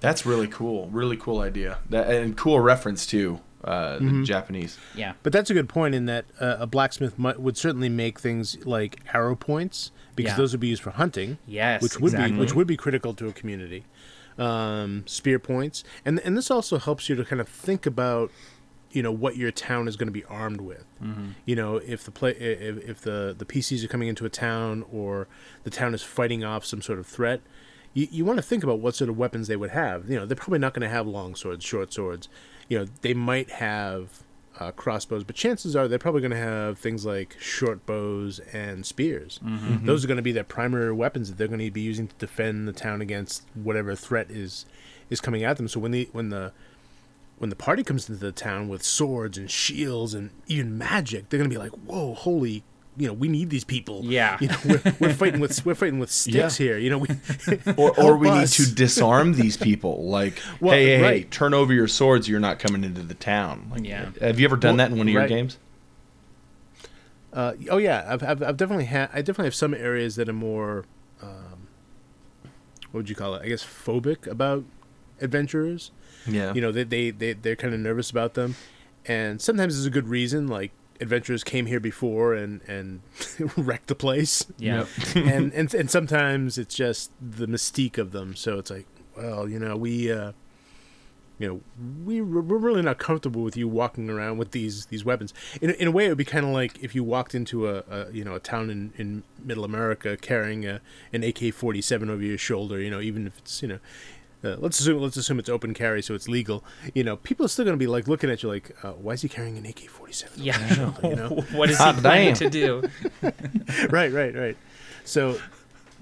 [0.00, 0.88] that's really cool.
[0.92, 1.78] Really cool idea.
[1.90, 3.40] That and cool reference too.
[3.64, 4.78] Uh, the Japanese.
[4.94, 8.20] Yeah, But that's a good point in that uh, a blacksmith might, would certainly make
[8.20, 10.36] things like arrow points because Yeah.
[10.36, 11.38] those would be used for hunting.
[11.44, 12.34] Yes, which would exactly.
[12.34, 13.84] be which would be critical to a community.
[14.38, 18.30] Um, spear points, and and this also helps you to kind of think about,
[18.92, 20.84] you know, what your town is going to be armed with.
[21.02, 21.30] Mm-hmm.
[21.44, 24.84] You know, if the play if, if the the PCs are coming into a town
[24.92, 25.26] or
[25.64, 27.40] the town is fighting off some sort of threat.
[27.94, 30.10] You, you want to think about what sort of weapons they would have.
[30.10, 32.28] You know, they're probably not going to have long swords, short swords.
[32.68, 34.22] You know, they might have
[34.58, 38.84] uh, crossbows, but chances are they're probably going to have things like short bows and
[38.84, 39.38] spears.
[39.38, 39.56] Mm-hmm.
[39.56, 39.74] Mm-hmm.
[39.74, 39.86] Mm-hmm.
[39.86, 42.14] Those are going to be their primary weapons that they're going to be using to
[42.16, 44.66] defend the town against whatever threat is
[45.10, 45.68] is coming at them.
[45.68, 46.52] So when the when the
[47.38, 51.38] when the party comes into the town with swords and shields and even magic, they're
[51.38, 52.64] going to be like, "Whoa, holy!"
[52.98, 54.00] You know, we need these people.
[54.04, 54.36] Yeah.
[54.40, 56.66] you know, we're, we're fighting with we're fighting with sticks Yeah.
[56.66, 56.78] here.
[56.78, 57.08] You know, we
[57.76, 60.04] Or, or Help we need to disarm these people.
[60.08, 62.28] Like, Well, hey, hey, hey, turn over your swords.
[62.28, 63.68] You're not coming into the town.
[63.70, 64.10] Like, Yeah.
[64.20, 65.58] Have you ever done Well, that in one of your games?
[67.32, 69.10] Uh, oh yeah, I've, I've, I've definitely had.
[69.12, 70.86] I definitely have some areas that are more,
[71.22, 71.68] um,
[72.90, 73.42] what would you call it?
[73.44, 74.64] I guess phobic about
[75.20, 75.90] adventurers.
[76.26, 76.54] Yeah.
[76.54, 78.56] You know, they they they they're kind of nervous about them,
[79.06, 80.48] and sometimes there's a good reason.
[80.48, 83.00] Like adventurers came here before and and
[83.56, 84.46] wrecked the place.
[84.58, 88.34] yeah, and, and and sometimes it's just the mystique of them.
[88.36, 90.32] So it's like, well, you know, we, uh,
[91.38, 91.60] you know,
[92.04, 95.32] we we're really not comfortable with you walking around with these these weapons.
[95.62, 97.68] In a- in a way, it would be kind of like if you walked into
[97.68, 100.80] a, a you know a town in in Middle America carrying a
[101.12, 102.80] an AK forty seven over your shoulder.
[102.80, 103.78] You know, even if it's you know.
[104.44, 106.64] Uh, let's assume let's assume it's open carry, so it's legal.
[106.94, 109.12] You know, people are still going to be like looking at you like, uh, "Why
[109.14, 110.40] is he carrying an AK forty seven?
[110.42, 110.92] yeah.
[111.02, 111.28] you know?
[111.52, 112.82] what is he Hot planning to do?
[113.90, 114.56] right, right, right.
[115.04, 115.38] So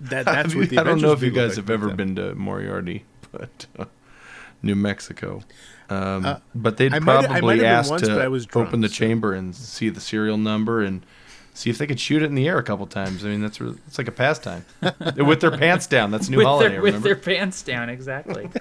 [0.01, 2.14] that that's what the I don't know if you guys like have ever back then.
[2.14, 3.87] been to Moriarty, but uh,
[4.62, 5.42] New Mexico.
[5.88, 8.81] Um, but they'd I might- might probably ask once, to but I was drunk, open
[8.83, 11.07] the so- chamber and see the serial number and
[11.57, 13.25] see if they could shoot it in the air a couple times.
[13.25, 14.64] I mean, that's re- it's like a pastime
[15.16, 16.11] with their pants down.
[16.11, 16.75] That's New with Holiday.
[16.75, 18.49] their with their pants down exactly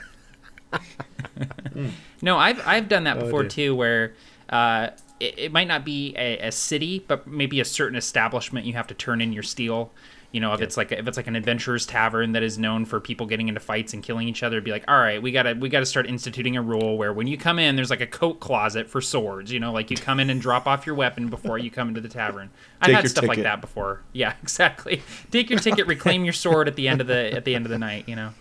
[2.21, 3.49] no i've i've done that before dear.
[3.49, 4.13] too where
[4.49, 8.73] uh it, it might not be a, a city but maybe a certain establishment you
[8.73, 9.91] have to turn in your steel
[10.35, 12.99] you know if it's like if it's like an adventurers tavern that is known for
[12.99, 15.53] people getting into fights and killing each other it'd be like all right we gotta
[15.53, 18.41] we gotta start instituting a rule where when you come in there's like a coat
[18.41, 21.57] closet for swords you know like you come in and drop off your weapon before
[21.57, 22.49] you come into the tavern.
[22.81, 24.01] I've Take had stuff like that before.
[24.11, 25.01] Yeah exactly.
[25.31, 27.71] Take your ticket reclaim your sword at the end of the at the end of
[27.71, 28.33] the night you know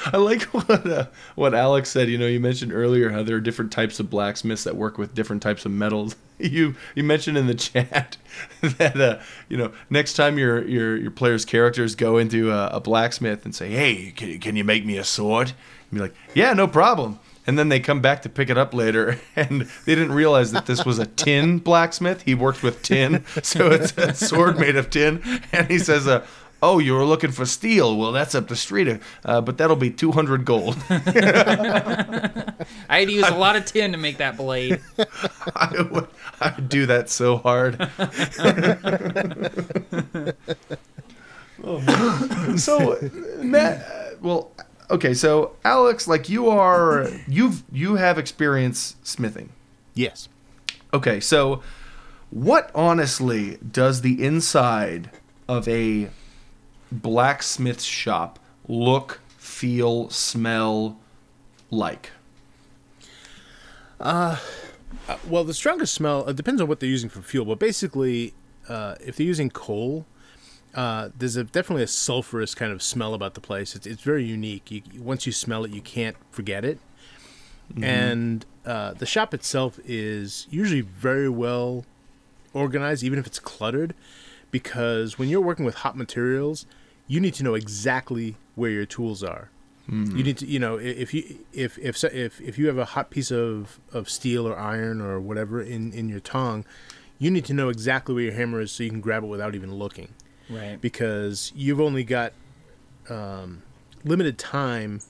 [0.12, 2.08] I like what uh, what Alex said.
[2.08, 5.14] You know, you mentioned earlier how there are different types of blacksmiths that work with
[5.14, 6.16] different types of metals.
[6.40, 8.16] You you mentioned in the chat
[8.60, 12.80] that uh, you know next time your your your players' characters go into a, a
[12.80, 16.52] blacksmith and say, "Hey, can, can you make me a sword?" And be like, "Yeah,
[16.52, 20.12] no problem." And then they come back to pick it up later, and they didn't
[20.12, 22.22] realize that this was a tin blacksmith.
[22.22, 25.20] He worked with tin, so it's a sword made of tin.
[25.50, 26.24] And he says, uh,
[26.62, 27.96] "Oh, you were looking for steel?
[27.96, 32.54] Well, that's up the street, uh, but that'll be two hundred gold." I
[33.00, 34.80] had to use a lot of tin to make that blade.
[35.54, 36.08] I would,
[36.40, 37.76] I would do that so hard.
[41.64, 42.98] Oh, so,
[43.42, 44.52] Matt, uh, well,
[44.90, 45.12] okay.
[45.14, 49.50] So, Alex, like you are, you've you have experience smithing.
[49.94, 50.28] Yes.
[50.94, 51.62] Okay, so
[52.30, 55.10] What honestly does the inside
[55.48, 56.10] of a
[56.90, 60.98] blacksmith shop look, feel, smell
[61.70, 62.12] like?
[65.26, 68.34] Well, the strongest smell it depends on what they're using for fuel, but basically,
[68.68, 70.06] uh, if they're using coal,
[70.74, 73.74] uh, there's a, definitely a sulfurous kind of smell about the place.
[73.74, 74.70] It's, it's very unique.
[74.70, 76.78] You, once you smell it, you can't forget it.
[77.82, 81.84] And uh, the shop itself is usually very well
[82.54, 83.94] organized, even if it's cluttered,
[84.50, 86.64] because when you're working with hot materials,
[87.08, 89.50] you need to know exactly where your tools are.
[89.90, 91.22] You need to, you know, if you
[91.54, 95.18] if if if if you have a hot piece of, of steel or iron or
[95.18, 96.66] whatever in in your tongue,
[97.18, 99.54] you need to know exactly where your hammer is so you can grab it without
[99.54, 100.10] even looking,
[100.50, 100.78] Right.
[100.78, 102.34] because you've only got
[103.08, 103.62] um,
[104.04, 105.00] limited time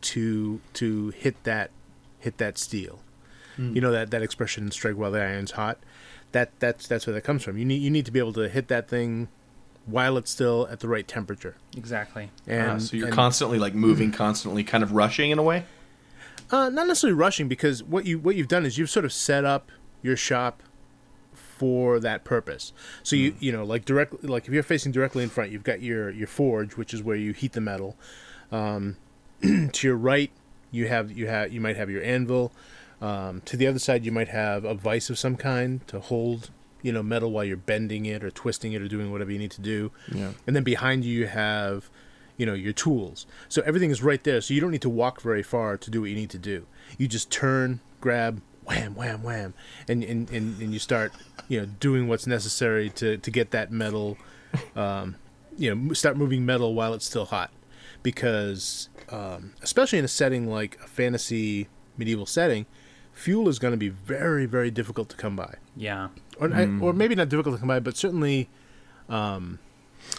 [0.00, 1.70] to to hit that
[2.18, 3.00] hit that steel.
[3.56, 5.78] You know that that expression "strike while the iron's hot."
[6.32, 7.56] That that's that's where that comes from.
[7.58, 9.28] You need you need to be able to hit that thing
[9.90, 11.56] while it's still at the right temperature.
[11.76, 12.30] Exactly.
[12.46, 15.64] And Ah, so you're and- constantly like moving, constantly kind of rushing in a way.
[16.50, 19.44] Uh, not necessarily rushing because what you what you've done is you've sort of set
[19.44, 19.70] up
[20.02, 20.62] your shop
[21.34, 22.72] for that purpose.
[23.02, 25.82] So you you know like directly like if you're facing directly in front, you've got
[25.82, 27.96] your your forge, which is where you heat the metal.
[28.52, 28.96] Um,
[29.42, 30.30] to your right,
[30.70, 32.52] you have you have you might have your anvil.
[33.00, 36.50] Um, to the other side, you might have a vice of some kind to hold
[36.82, 39.50] you know metal while you're bending it or twisting it or doing whatever you need
[39.52, 39.90] to do.
[40.12, 40.32] Yeah.
[40.46, 41.90] And then behind you, you have
[42.36, 43.26] you know your tools.
[43.48, 44.40] So everything is right there.
[44.40, 46.66] So you don't need to walk very far to do what you need to do.
[46.96, 49.54] You just turn grab wham wham wham.
[49.88, 51.12] And and, and, and you start
[51.48, 54.16] you know doing what's necessary to to get that metal
[54.76, 55.16] um,
[55.56, 57.50] you know start moving metal while it's still hot.
[58.02, 62.66] Because um, especially in a setting like a fantasy medieval setting
[63.18, 66.08] fuel is going to be very very difficult to come by Yeah.
[66.40, 68.48] or, I- or maybe not difficult to come by but certainly
[69.08, 69.58] um,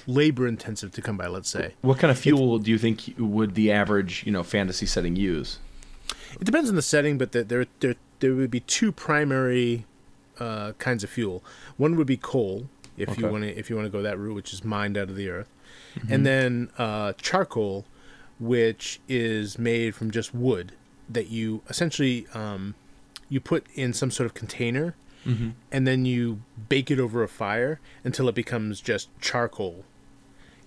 [0.08, 3.56] labor intensive to come by let's say What kind of fuel do you think would
[3.56, 5.60] the average, you know, fantasy setting use?
[6.40, 9.86] It depends on the setting, but the, there there there would be two primary
[10.40, 11.44] uh, kinds of fuel.
[11.78, 13.32] One would be coal, if you Okay.
[13.32, 15.30] want to if you want to go that route, which is mined out of the
[15.30, 15.50] earth,
[16.10, 17.86] and then uh, charcoal,
[18.40, 20.74] which is made from just wood
[21.10, 22.76] that you essentially um,
[23.30, 24.96] you put in some sort of container,
[25.72, 29.86] and then you bake it over a fire until it becomes just charcoal.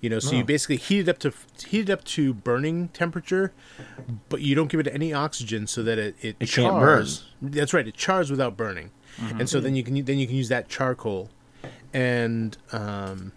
[0.01, 0.47] You know, so you Oh.
[0.47, 1.33] basically heat it up to
[1.67, 3.53] heat it up to burning temperature,
[4.29, 6.99] but you don't give it any oxygen so that it it, It can't burn.
[7.07, 7.25] chars.
[7.41, 7.87] That's right.
[7.89, 11.31] It chars without burning, and so then you can then you can use that charcoal,
[11.93, 13.33] and um,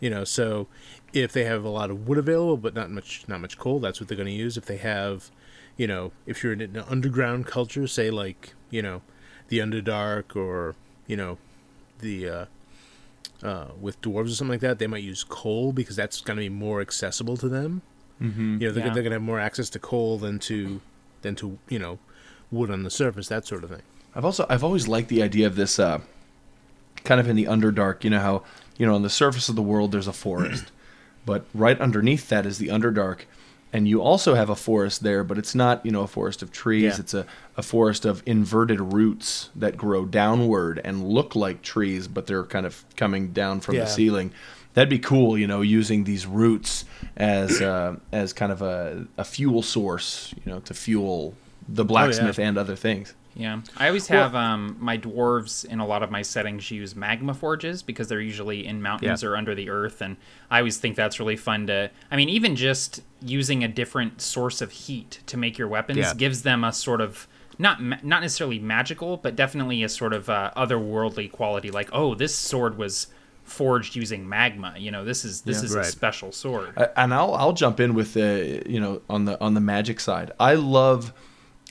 [0.00, 0.66] you know, so
[1.12, 4.00] if they have a lot of wood available but not much not much coal, that's
[4.00, 4.56] what they're going to use.
[4.56, 5.30] If they have,
[5.76, 9.02] you know, if you're in an underground culture, say like you know,
[9.48, 10.74] the Underdark or
[11.06, 11.38] you know,
[12.00, 12.44] the uh,
[13.42, 16.40] uh, with dwarves or something like that, they might use coal because that's going to
[16.42, 17.82] be more accessible to them.
[18.20, 18.58] Mm-hmm.
[18.60, 18.92] You know, they're, Yeah.
[18.94, 20.80] they're going to have more access to coal than to
[21.22, 21.98] than to you know
[22.50, 23.82] wood on the surface, that sort of thing.
[24.14, 26.00] I've also I've always liked the idea of this uh,
[27.04, 28.04] kind of in the underdark.
[28.04, 28.42] You know how
[28.76, 30.72] you know on the surface of the world there's a forest,
[31.26, 33.20] but right underneath that is the underdark,
[33.72, 36.50] and you also have a forest there, but it's not you know a forest of
[36.52, 36.94] trees.
[36.94, 37.00] Yeah.
[37.00, 37.26] It's a,
[37.56, 42.66] a forest of inverted roots that grow downward and look like trees, but they're kind
[42.66, 43.82] of coming down from Yeah.
[43.82, 44.32] the ceiling.
[44.74, 46.84] That'd be cool, you know, using these roots
[47.16, 51.34] as uh, as kind of a, a fuel source, you know, to fuel
[51.68, 53.12] the blacksmith and other things.
[53.38, 57.32] Yeah, I always have um, my dwarves in a lot of my settings use magma
[57.34, 59.28] forges because they're usually in mountains Yeah.
[59.28, 60.16] or under the earth, and
[60.50, 61.90] I always think that's really fun to.
[62.10, 66.14] I mean, even just using a different source of heat to make your weapons Yeah.
[66.14, 67.28] gives them a sort of
[67.60, 71.70] not ma- not necessarily magical, but definitely a sort of uh, otherworldly quality.
[71.70, 73.06] Like, oh, this sword was
[73.44, 74.74] forged using magma.
[74.76, 75.64] You know, this is this Yeah.
[75.66, 76.72] is a special sword.
[76.76, 80.00] Uh, and I'll I'll jump in with the you know on the on the magic
[80.00, 80.32] side.
[80.40, 81.12] I love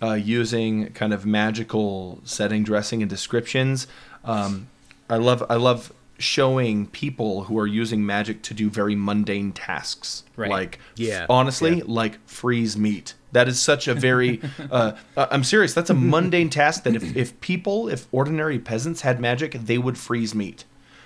[0.02, 3.88] uh, using kind of magical setting dressing and descriptions.
[4.24, 4.68] Um,
[5.10, 10.24] I love I love showing people who are using magic to do very mundane tasks,
[10.36, 10.50] Right.
[10.50, 11.84] like Yeah, honestly, yeah.
[11.86, 13.14] like freeze meat.
[13.34, 15.74] That is such a very uh, uh, I'm serious.
[15.74, 19.98] That's a mundane task that if if people, if ordinary peasants had magic, they would
[19.98, 20.66] freeze meat.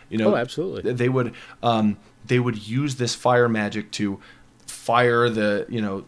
[0.10, 0.92] You know, Oh, absolutely.
[0.94, 4.20] they would um, they would use this fire magic to
[4.66, 6.06] fire the you know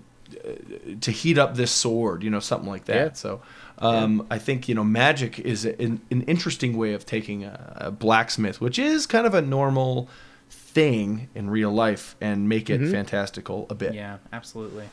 [1.02, 3.14] to heat up this sword you know something like that Yeah.
[3.14, 3.42] so
[3.80, 7.92] um, i think you know magic is an, an interesting way of taking a, a
[7.92, 10.08] blacksmith which is kind of a normal
[10.50, 12.92] thing in real life and make it Mm-hmm.
[12.92, 14.86] fantastical a bit Yeah, absolutely.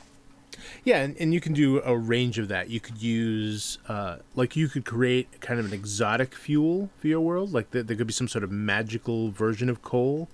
[0.84, 2.68] Yeah, and, and you can do a range of that.
[2.68, 7.20] You could use, uh, like, you could create kind of an exotic fuel for your
[7.20, 7.52] world.
[7.54, 10.28] Like, there, there could be some sort of magical version of coal,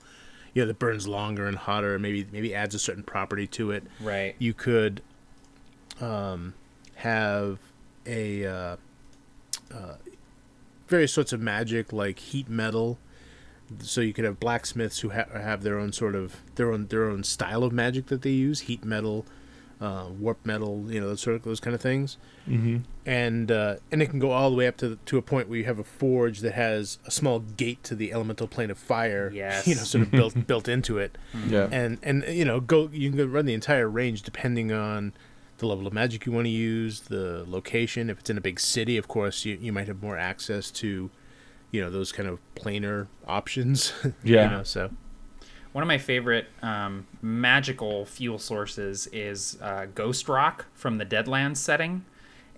[0.57, 1.99] you know, that burns longer and hotter.
[1.99, 3.85] Maybe maybe adds a certain property to it.
[4.01, 4.35] Right.
[4.39, 5.03] You could
[6.01, 6.55] um,
[6.95, 7.59] have
[8.07, 8.77] a uh,
[9.71, 9.97] uh,
[10.89, 12.99] various sorts of magic, like heat metal.
[13.81, 17.05] So you could have blacksmiths who ha- have their own sort of their own their
[17.05, 19.27] own style of magic that they use, heat metal,
[19.81, 22.17] uh, warp metal, you know, those sort of those kind of things.
[22.49, 22.79] Mm-hmm.
[23.05, 25.59] And uh, and it can go all the way up to to a point where
[25.59, 29.31] you have a forge that has a small gate to the elemental plane of fire.
[29.33, 29.67] Yes.
[29.67, 31.19] You know, sort of built built into it.
[31.47, 31.69] Yeah.
[31.71, 35.13] And and you know, go you can run the entire range depending on
[35.59, 38.11] the level of magic you want to use, the location.
[38.11, 41.11] If it's in a big city, of course, you you might have more access to,
[41.71, 43.93] you know, those kind of planar options.
[44.25, 44.45] Yeah.
[44.45, 44.91] You know, so
[45.77, 51.59] One of my favorite um, magical fuel sources is uh, Ghost Rock from the Deadlands
[51.59, 52.03] setting,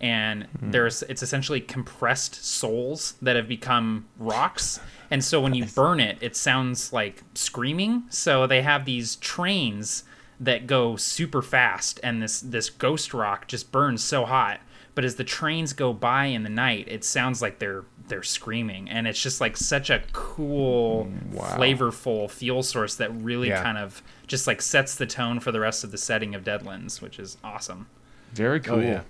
[0.00, 4.78] and there's it's essentially compressed souls that have become rocks,
[5.10, 8.04] and so when you burn it, it sounds like screaming.
[8.08, 10.04] So they have these trains
[10.38, 14.60] that go super fast, and this this Ghost Rock just burns so hot.
[14.98, 18.90] But as the trains go by in the night, it sounds like they're they're screaming,
[18.90, 23.62] and it's just like such a cool, flavorful fuel source that really Yeah.
[23.62, 27.00] kind of just like sets the tone for the rest of the setting of Deadlands,
[27.00, 27.86] which is awesome.
[28.32, 28.78] Very cool.
[28.78, 29.02] Oh yeah,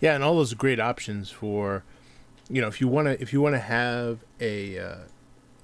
[0.00, 1.84] yeah, and all those great options for,
[2.48, 4.96] you know, if you want to if you want to have a uh,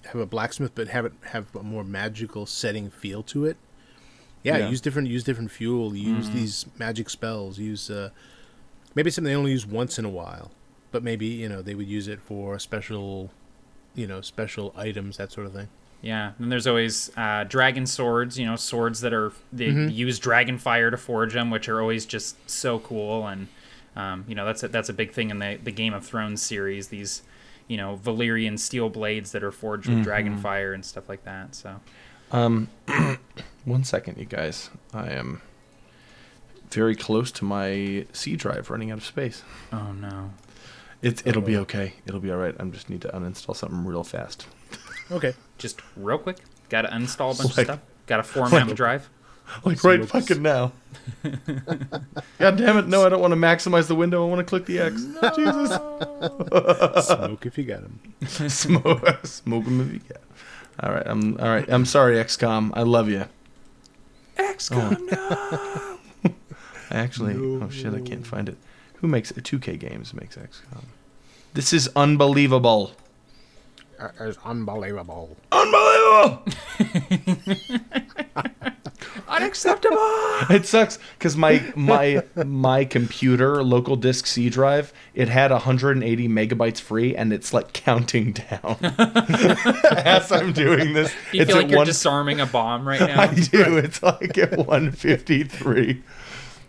[0.05, 3.57] have a blacksmith but have it have a more magical setting feel to it.
[4.43, 4.68] Yeah, Yeah.
[4.68, 5.97] use different use different fuel.
[5.97, 7.59] Use these magic spells.
[7.59, 8.11] Use uh,
[8.95, 10.51] maybe something they only use once in a while,
[10.90, 13.30] but maybe you know they would use it for special,
[13.95, 15.68] you know, special items that sort of thing.
[16.03, 18.38] Yeah, and there's always uh, dragon swords.
[18.38, 19.88] You know, swords that are they Mm-hmm.
[19.90, 23.26] use dragon fire to forge them, which are always just so cool.
[23.28, 23.47] And
[23.95, 26.43] um, you know, that's a, that's a big thing in the the Game of Thrones
[26.43, 26.88] series.
[26.88, 27.22] These
[27.68, 31.55] you know Valyrian steel blades that are forged with dragon fire and stuff like that.
[31.55, 31.80] So
[33.64, 34.70] One second, you guys.
[34.93, 35.40] I am
[36.75, 39.43] very close to my C drive running out of space.
[39.73, 40.31] oh no,
[41.03, 41.61] It's it'll be oh.
[41.62, 41.95] okay.
[42.07, 42.55] It'll be all right.
[42.59, 44.47] I just need to uninstall something real fast.
[45.11, 45.35] Okay.
[45.59, 46.39] just real quick,
[46.70, 47.81] got to uninstall a bunch Like- of stuff.
[48.07, 49.09] Got to format the drive.
[49.64, 50.73] Like right fucking now.
[52.39, 52.87] God damn it!
[52.87, 54.25] No, I don't want to maximize the window.
[54.25, 55.05] I want to click the X.
[55.37, 55.70] Jesus.
[57.07, 58.01] Smoke if you got him.
[58.49, 60.16] Smoke, smoke 'em if you can.
[60.81, 61.68] All right, I'm all right.
[61.68, 62.70] I'm sorry, XCOM.
[62.75, 63.27] I love you.
[64.39, 65.89] XCOM, oh.
[65.91, 65.91] no.
[66.93, 68.57] Actually, oh shit, I can't find it.
[68.97, 69.45] Who makes uh, it?
[69.45, 70.14] 2K games?
[70.14, 70.84] Makes XCOM.
[71.55, 72.93] This is unbelievable.
[73.99, 75.36] Uh, it's unbelievable.
[75.53, 76.45] Unbelievable.
[79.28, 79.99] Unacceptable.
[80.51, 86.80] It sucks because my my my computer local disk C drive it had 180 megabytes
[86.80, 91.14] free and it's like counting down as I'm doing this.
[91.30, 93.22] You it's feel like you're one- disarming a bomb right now?
[93.22, 93.78] I do.
[93.78, 96.03] It's like at 153.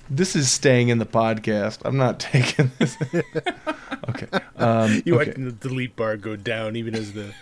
[0.10, 1.80] This is staying in the podcast.
[1.86, 2.98] I'm not taking this.
[4.10, 4.28] okay.
[4.58, 5.30] Um, You okay.
[5.30, 7.34] watching the delete bar go down even as the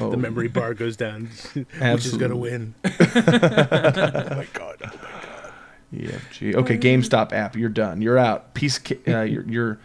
[0.00, 2.18] Oh, the memory bar goes down, which is Absolutely.
[2.18, 2.74] gonna win.
[2.84, 4.76] oh my god!
[4.82, 5.52] Oh my god!
[5.94, 6.54] EFG.
[6.56, 7.54] Okay, GameStop app.
[7.54, 8.02] You're done.
[8.02, 8.54] You're out.
[8.54, 8.78] Piece.
[8.78, 9.78] Of, ca- uh, you're, you're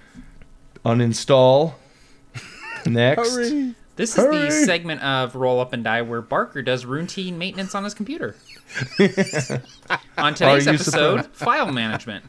[0.83, 1.75] uninstall.
[2.87, 3.35] Next.
[3.35, 3.75] Hurry!
[3.97, 4.37] This is Hurry.
[4.45, 8.35] the segment of Roll Up and Die where Barker does routine maintenance on his computer.
[10.17, 12.25] on today's you episode, file management.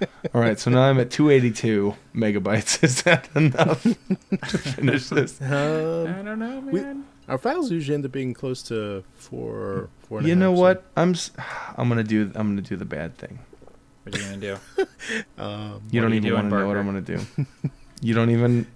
[0.34, 0.58] All right.
[0.58, 2.82] So now I'm at 282 megabytes.
[2.84, 5.40] Is that enough to finish this?
[5.40, 7.04] Um, I don't know, We- man.
[7.28, 10.18] our files usually end up being close to four, four.
[10.18, 10.84] and a You know half, so- what?
[10.96, 11.10] I'm.
[11.10, 11.30] s-
[11.76, 12.30] I'm gonna do.
[12.36, 13.40] I'm gonna do the bad thing.
[14.04, 14.84] What are you gonna do?
[15.36, 17.18] Um, You don't are you even want to know what I'm gonna do.
[18.00, 18.66] You don't even.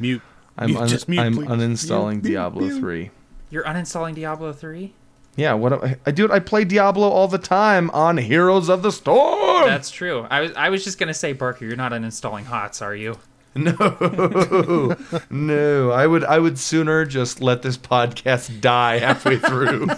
[0.00, 0.20] mute.
[0.58, 0.70] I'm.
[0.70, 1.46] Mute, Un- just mute, I'm please.
[1.48, 2.80] uninstalling Mute, mute, Diablo mute.
[2.80, 3.10] 3.
[3.50, 4.92] You're uninstalling Diablo 3?
[5.36, 6.32] Yeah, what I, I do.
[6.32, 9.68] I play Diablo all the time on Heroes of the Storm.
[9.68, 10.26] That's true.
[10.30, 13.18] I was I was just gonna say, Barker, you're not uninstalling HOTS, are you?
[13.56, 14.96] no,
[15.30, 15.90] no.
[15.90, 19.88] I would I would sooner just let this podcast die halfway through.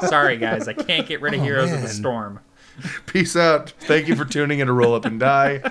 [0.08, 1.88] Sorry, guys, I can't get rid of oh, Heroes of the.
[1.88, 2.40] Storm.
[3.06, 3.70] Peace out.
[3.80, 5.62] Thank you for tuning in to Roll Up and Die.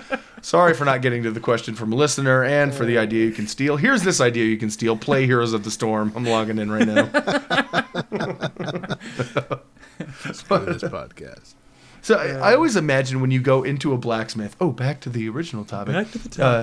[0.42, 3.32] Sorry for not getting to the question from a listener and for the idea you
[3.32, 3.78] can steal.
[3.78, 4.96] Here's this idea you can steal.
[4.98, 6.14] Play Heroes of the Storm.
[6.16, 7.06] I'm logging in right now.
[10.34, 11.56] For this podcast.
[12.02, 14.56] So I, I always imagine when you go into a blacksmith.
[14.62, 15.94] Oh, back to the original topic.
[15.96, 16.62] Back to the Uh,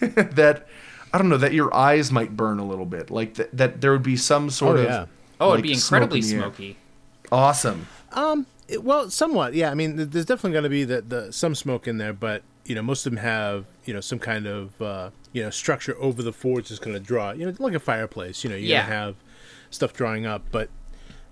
[0.00, 0.30] topic.
[0.36, 0.66] that
[1.12, 3.90] I don't know that your eyes might burn a little bit, like that, that there
[3.92, 5.06] would be some sort Oh, of yeah.
[5.40, 6.76] oh, like, it'd be smoke incredibly in smoky.
[7.32, 7.88] awesome.
[8.12, 9.70] Um, It, well, somewhat, yeah.
[9.70, 12.74] I mean, there's definitely going to be the, the some smoke in there, but you
[12.74, 16.22] know, most of them have you know some kind of uh, you know structure over
[16.22, 17.30] the forge that's going to draw.
[17.32, 18.42] You know, like a fireplace.
[18.42, 18.78] You know, you're Yeah.
[18.80, 19.14] going to have
[19.70, 20.68] stuff drawing up, but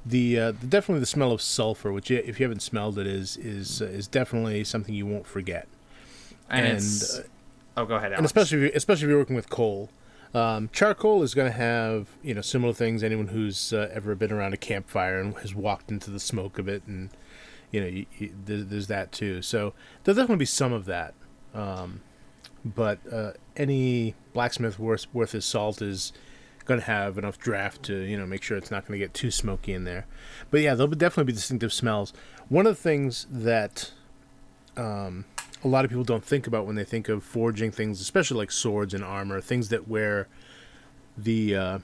[0.06, 3.36] the, uh, the definitely the smell of sulfur, which if you haven't smelled it, is
[3.38, 5.66] is uh, is definitely something you won't forget.
[6.50, 8.18] and, and, uh, oh go ahead Alex.
[8.18, 9.90] and especially if you, especially if you're working with coal.
[10.34, 13.02] Um, charcoal is going to have you know similar things.
[13.02, 16.68] Anyone who's uh, ever been around a campfire and has walked into the smoke of
[16.68, 17.08] it, and
[17.74, 19.42] you know you, you, there, there's that too.
[19.42, 21.14] So there'll definitely be some of that.
[21.52, 22.02] Um,
[22.64, 26.12] but uh, any blacksmith worth worth his salt is
[26.66, 29.12] going to have enough draft to you know make sure it's not going to get
[29.12, 30.06] too smoky in there.
[30.52, 32.12] But yeah, there'll definitely be distinctive smells.
[32.48, 33.90] One of the things that
[34.76, 35.24] um,
[35.64, 38.52] a lot of people don't think about when they think of forging things, especially like
[38.52, 40.28] swords and armor, things that where
[41.18, 41.78] the uh,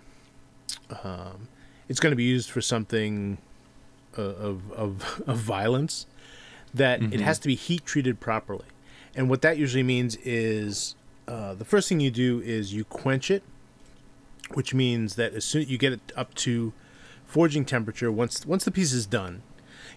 [1.02, 1.48] um,
[1.88, 3.38] it's going to be used for something
[4.16, 6.06] of of of violence.
[6.72, 8.66] That it has to be heat treated properly,
[9.16, 10.94] and what that usually means is
[11.26, 13.42] uh, the first thing you do is you quench it,
[14.54, 16.72] which means that as soon as you get it up to
[17.24, 19.42] forging temperature, once once the piece is done,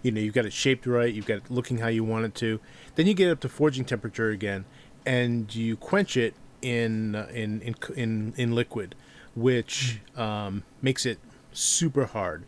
[0.02, 2.34] you know you've got it shaped right, you've got it looking how you want it
[2.36, 2.60] to.
[2.94, 4.64] Then you get it up to forging temperature again,
[5.06, 8.94] and you quench it in uh, in in in, in liquid,
[9.34, 11.18] which um, makes it
[11.52, 12.44] super hard.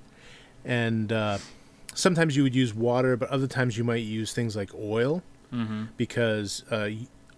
[0.65, 1.39] And uh,
[1.97, 5.23] sometimes you would use water, but other times you might use things like oil,
[5.97, 6.91] because uh,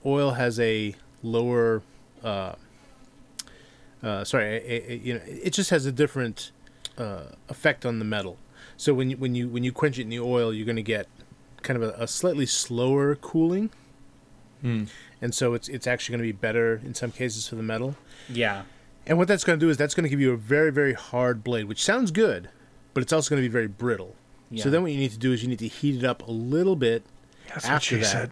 [0.04, 1.82] oil has a lower.
[2.22, 2.54] Uh,
[4.02, 6.50] uh, sorry, a, a, a- you know, it just has a different
[6.96, 8.36] uh, effect on the metal.
[8.76, 10.82] So when you when you when you quench it in the oil, you're going to
[10.82, 11.06] get
[11.62, 13.70] kind of a, a slightly slower cooling,
[14.62, 17.96] and so it's it's actually going to be better in some cases for the metal.
[18.28, 18.62] yeah
[19.06, 20.94] And what that's going to do is that's going to give you a very very
[20.94, 22.48] hard blade, which sounds good,
[22.94, 24.14] but it's also going to be very brittle.
[24.50, 24.64] Yeah.
[24.64, 26.30] So then what you need to do is you need to heat it up a
[26.30, 27.02] little bit
[27.48, 28.30] That's after what she that.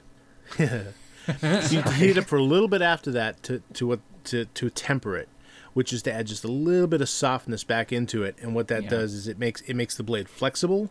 [0.57, 0.95] said.
[1.73, 4.01] you need to heat it up for a little bit after that to to what
[4.25, 5.29] to to temper it,
[5.75, 8.37] which is to add just a little bit of softness back into it.
[8.41, 8.91] And what that Yeah.
[8.91, 10.91] does is it makes it makes the blade flexible,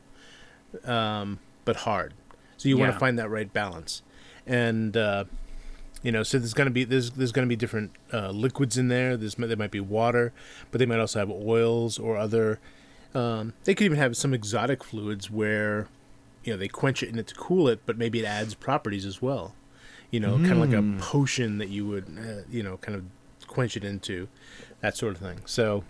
[0.84, 2.14] um, but hard.
[2.58, 4.02] So you want to find that right balance,
[4.48, 5.26] and uh,
[6.04, 9.18] you know, so there's gonna be there's there's gonna be different uh, liquids in there.
[9.18, 10.34] There's there might be water,
[10.72, 12.60] but they might also have oils or other.
[13.16, 15.88] Um, they could even have some exotic fluids where,
[16.44, 19.06] you know, they quench it in it to cool it, but maybe it adds properties
[19.06, 19.56] as well.
[20.12, 23.04] You know, kind of like a potion that you would, uh, you know, kind of
[23.48, 24.28] quench it into,
[24.82, 25.40] that sort of thing.
[25.46, 25.84] So,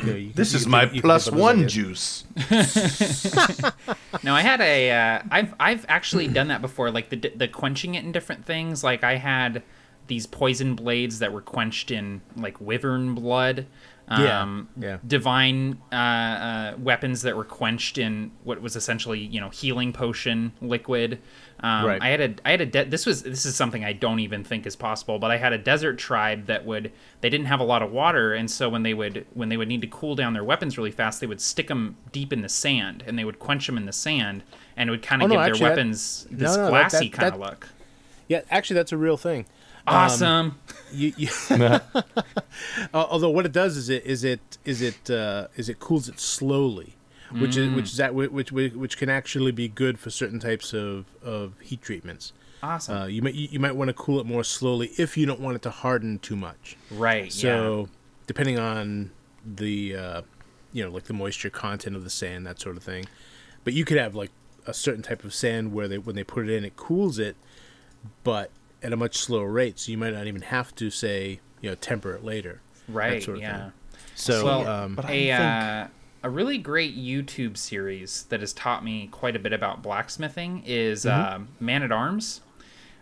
[0.00, 1.56] you know, you, This you is can my you can plus think of those one
[1.64, 1.72] ideas.
[1.72, 2.24] juice.
[4.22, 4.90] No, I had a.
[4.90, 8.82] Uh, I've I've actually done that before, like the the quenching it in different things.
[8.82, 9.62] Like I had
[10.06, 13.66] these poison blades that were quenched in like wyvern blood.
[14.10, 14.98] Yeah, Um, yeah.
[15.06, 20.52] Divine uh, uh, weapons that were quenched in what was essentially you know healing potion
[20.62, 21.18] liquid.
[21.60, 22.00] Um, Right.
[22.00, 24.44] I had a I had a de- this was this is something I don't even
[24.44, 26.90] think is possible, but I had a desert tribe that would
[27.20, 29.68] they didn't have a lot of water, and so when they would when they would
[29.68, 32.48] need to cool down their weapons really fast, they would stick them deep in the
[32.48, 34.42] sand, and they would quench them in the sand,
[34.76, 36.70] and it would kind Oh, of no, give actually, their that- weapons this no, that-
[36.70, 37.68] glassy kind of look.
[38.28, 39.44] Yeah, actually, that's a real thing.
[39.86, 40.58] Awesome.
[40.92, 41.80] You, you Al-
[42.92, 46.18] although what it does is it is it is it uh, is it cools it
[46.20, 46.96] slowly,
[47.32, 50.72] which is which is that which, which which can actually be good for certain types
[50.72, 52.32] of, of heat treatments.
[52.62, 52.96] awesome.
[52.96, 55.40] Uh, you might you you might want to cool it more slowly if you don't
[55.40, 56.76] want it to harden too much.
[56.90, 57.32] right.
[57.32, 57.88] So
[58.26, 59.10] depending on
[59.44, 60.22] the uh,
[60.72, 63.06] you know like the moisture content of the sand that sort of thing,
[63.64, 64.30] but you could have like
[64.66, 67.36] a certain type of sand where they when they put it in it cools it,
[68.24, 68.50] but
[68.82, 69.78] at a much slower rate.
[69.78, 72.60] So you might not even have to say you know temper it later.
[72.88, 73.14] Right.
[73.14, 73.58] that sort of yeah.
[73.58, 73.72] thing.
[74.14, 75.86] So Well, um, But I a think uh,
[76.24, 81.06] a really great YouTube series that has taught me quite a bit about blacksmithing is
[81.06, 82.40] um Man at Arms.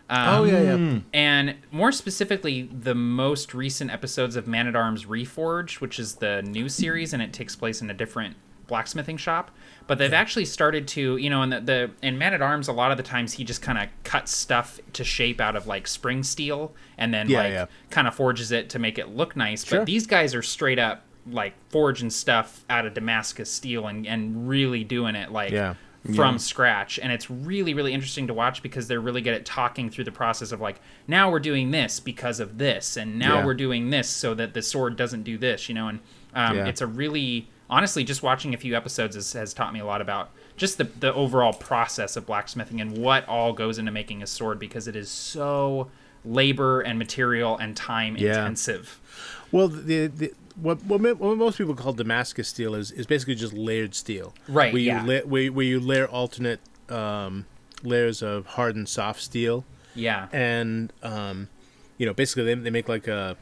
[0.09, 0.35] Um, Mm-hmm.
[0.35, 5.81] oh yeah yeah And more specifically, the most recent episodes of Man at Arms Reforged,
[5.81, 8.35] which is the new series, and it takes place in a different
[8.67, 9.51] blacksmithing shop.
[9.87, 12.73] But they've actually started to, you know, in the, the in Man at Arms, a
[12.73, 15.87] lot of the times he just kind of cuts stuff to shape out of like
[15.87, 17.65] spring steel, and then Yeah, like yeah.
[17.89, 19.63] kind of forges it to make it look nice.
[19.65, 19.79] Sure.
[19.79, 24.47] But these guys are straight up like forging stuff out of Damascus steel and and
[24.47, 25.73] really doing it like Yeah.
[26.15, 29.89] from scratch and it's really really interesting to watch because they're really good at talking
[29.89, 33.45] through the process of like now we're doing this because of this and now Yeah.
[33.45, 35.99] we're doing this so that the sword doesn't do this you know and
[36.33, 36.65] um, Yeah.
[36.67, 40.01] it's a really honestly just watching a few episodes has, has taught me a lot
[40.01, 44.27] about just the, the overall process of blacksmithing and what all goes into making a
[44.27, 45.89] sword because it is so
[46.25, 48.29] labor and material and time Yeah.
[48.29, 48.99] intensive
[49.51, 53.53] Well, the, the what, what what most people call Damascus steel is, is basically just
[53.53, 54.33] layered steel.
[54.47, 55.03] Right, Where you yeah.
[55.05, 56.59] la- where, where you layer alternate
[56.89, 57.45] um,
[57.83, 60.27] layers of hard and soft steel, Yeah.
[60.31, 61.49] and um,
[61.99, 63.37] you know, basically they, they make like a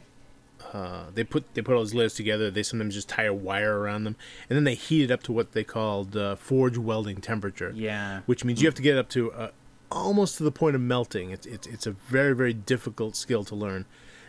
[0.76, 2.52] uh, they put they put all those layers together.
[2.52, 4.18] They sometimes just tie a wire around them,
[4.50, 7.72] and then they heat it up to what they called uh, forge welding temperature.
[7.74, 8.22] Yeah.
[8.26, 9.52] which means you have to get up to uh,
[9.90, 11.32] almost to the point of melting.
[11.32, 13.86] It's it's it's a very very difficult skill to learn,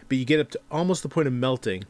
[0.09, 1.83] but you get up to almost the point of melting,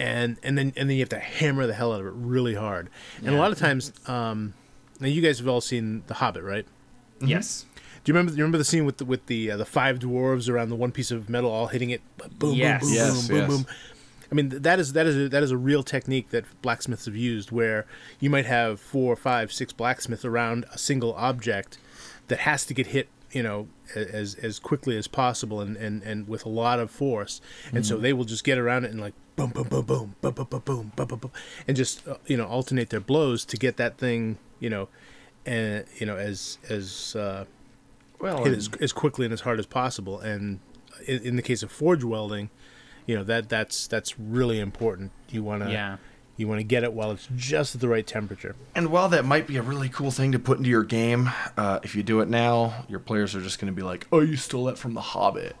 [0.00, 2.54] and and then and then you have to hammer the hell out of it really
[2.54, 2.90] hard.
[3.24, 4.54] And a lot of times, um,
[4.98, 6.66] now you guys have all seen The Hobbit, right?
[7.20, 7.64] Yes.
[8.04, 8.32] Do you remember?
[8.32, 10.76] Do you remember the scene with the, with the uh, the five dwarves around the
[10.76, 12.02] one piece of metal, all hitting it,
[12.38, 12.82] boom, Yes.
[12.82, 13.48] boom, boom, Yes, boom, yes.
[13.48, 13.66] boom, boom.
[14.30, 17.16] I mean, that is that is a, that is a real technique that blacksmiths have
[17.16, 17.86] used, where
[18.20, 21.78] you might have four, five, six blacksmiths around a single object
[22.28, 26.28] that has to get hit, you know, as as quickly as possible and and, and
[26.28, 27.40] with a lot of force,
[27.72, 30.32] and so they will just get around it and like boom, boom, boom, boom, boom,
[30.32, 31.30] boom, boom, boom, boom, boom, boom,
[31.68, 34.88] and just uh, you know alternate their blows to get that thing, you know,
[35.46, 37.44] and you know as as uh,
[38.20, 40.18] Well, hit and- as, as quickly and as hard as possible.
[40.20, 40.60] And
[41.06, 42.50] in, in the case of forge welding,
[43.06, 45.12] you know that that's that's really important.
[45.28, 45.96] You want to Yeah.
[46.36, 48.54] you want to get it while it's just at the right temperature.
[48.74, 51.80] And while that might be a really cool thing to put into your game, uh,
[51.82, 54.36] if you do it now, your players are just going to be like, "Oh, you
[54.36, 55.54] stole that from The Hobbit,"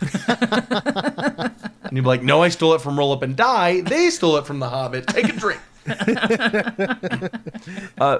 [0.00, 3.80] and you'd be like, "No, I stole it from Roll Up and Die.
[3.82, 5.06] They stole it from The Hobbit.
[5.06, 5.60] Take a drink."
[7.98, 8.18] uh,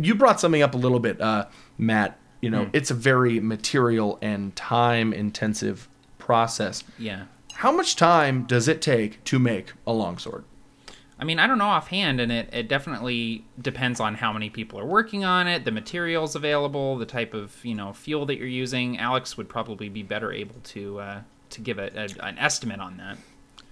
[0.00, 1.46] you brought something up a little bit, uh,
[1.78, 2.18] Matt.
[2.42, 5.88] You know, it's a very material and time-intensive
[6.18, 6.82] process.
[6.98, 7.24] Yeah.
[7.54, 10.44] How much time does it take to make a longsword?
[11.20, 14.76] I mean, I don't know offhand, and it, it definitely depends on how many people
[14.80, 18.48] are working on it, the materials available, the type of you know fuel that you're
[18.48, 18.98] using.
[18.98, 21.20] Alex would probably be better able to uh,
[21.50, 23.18] to give a, a, an estimate on that.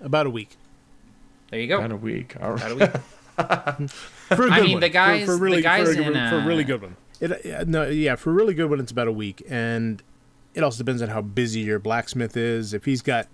[0.01, 0.51] About a week.
[1.51, 1.79] There you go.
[1.79, 2.37] About a week.
[2.41, 2.71] All right.
[2.71, 3.91] About a week.
[3.91, 4.81] For a I good mean, one.
[4.81, 6.83] the guys- for, the really guys for, a, good- in, for a really uh, good
[6.83, 6.97] one.
[7.21, 10.03] It uh, no yeah for really good one it's about a week, and
[10.55, 12.73] it also depends on how busy your blacksmith is.
[12.75, 13.29] If he's got,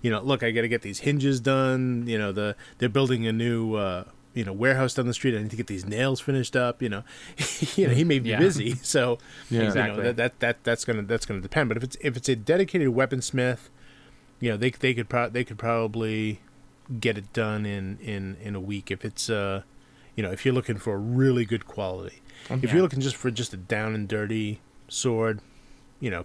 [0.00, 2.04] you know, look, I got to get these hinges done.
[2.06, 3.74] You know, the they're building a new.
[3.74, 5.36] Uh, you know, warehouse down the street.
[5.36, 6.80] I need to get these nails finished up.
[6.80, 7.02] You know,
[7.76, 8.38] you know, he may be Yeah.
[8.38, 9.18] busy, so
[9.50, 9.60] Yeah.
[9.64, 9.98] Exactly.
[9.98, 11.68] you know that, that that that's gonna that's gonna depend.
[11.68, 13.68] But if it's if it's a dedicated weaponsmith,
[14.40, 16.40] you know they they could pro- they could probably
[16.98, 18.90] get it done in in in a week.
[18.90, 19.64] If it's uh,
[20.16, 22.72] you know, if you're looking for a really good quality, if Yeah.
[22.72, 25.40] you're looking just for just a down and dirty sword,
[26.00, 26.24] you know,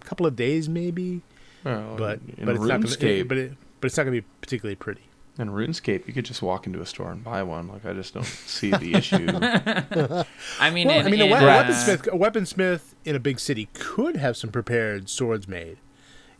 [0.00, 1.22] a couple of days maybe,
[1.64, 4.26] Well, but in but it's not gonna, RuneScape, but it but it's not gonna be
[4.40, 5.02] particularly pretty.
[5.38, 7.68] in RuneScape, you could just walk into a store and buy one.
[7.68, 9.26] Like I just don't see the issue.
[10.60, 13.16] I mean, Well, in, I mean, a, in, we- a uh, weaponsmith, a weaponsmith in
[13.16, 15.78] a big city could have some prepared swords made,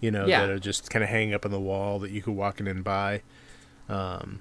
[0.01, 0.41] you know, Yeah.
[0.43, 2.67] that are just kind of hanging up on the wall that you could walk in
[2.67, 3.23] and buy.
[3.89, 4.41] Um,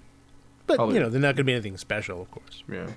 [0.68, 2.64] but Probably- you know, they're not going to be anything special, of course.
[2.70, 2.88] yeah.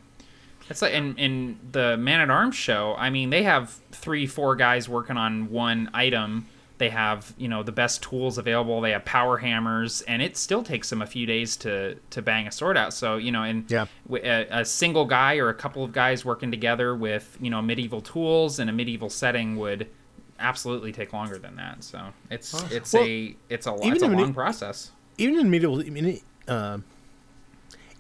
[0.73, 2.95] It's like in in the Man at Arms show.
[2.99, 6.47] I mean, they have three, four guys working on one item.
[6.79, 8.81] They have you know the best tools available.
[8.81, 12.49] They have power hammers, and it still takes them a few days to to bang
[12.49, 12.93] a sword out.
[12.93, 13.87] So you know, and Yeah.
[14.13, 18.01] a, a single guy or a couple of guys working together with you know medieval
[18.01, 19.87] tools in a medieval setting would
[20.41, 21.85] absolutely take longer than that.
[21.85, 22.01] So
[22.31, 24.91] it's it's Well, a it's a it's a long medi- process.
[25.19, 26.83] Even in medieval, I mean, um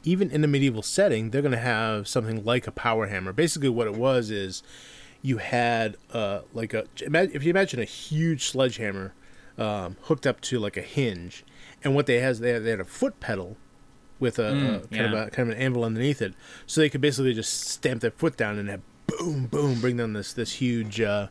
[0.05, 3.32] even in a medieval setting, they're going to have something like a power hammer.
[3.32, 4.62] Basically, what it was is
[5.20, 9.14] you had uh, like a if you imagine a huge sledgehammer
[9.59, 11.44] um, hooked up to like a hinge,
[11.84, 13.57] and what they has they had, they had a foot pedal
[14.18, 15.05] with a, a kind yeah.
[15.05, 16.34] of a kind of an anvil underneath it,
[16.66, 20.12] so they could basically just stamp their foot down and have boom boom bring down
[20.12, 21.28] this this huge uh,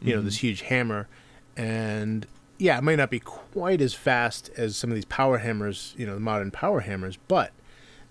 [0.00, 1.08] you know this huge hammer,
[1.56, 2.26] and
[2.60, 6.04] yeah, it might not be quite as fast as some of these power hammers, you
[6.04, 7.52] know, the modern power hammers, but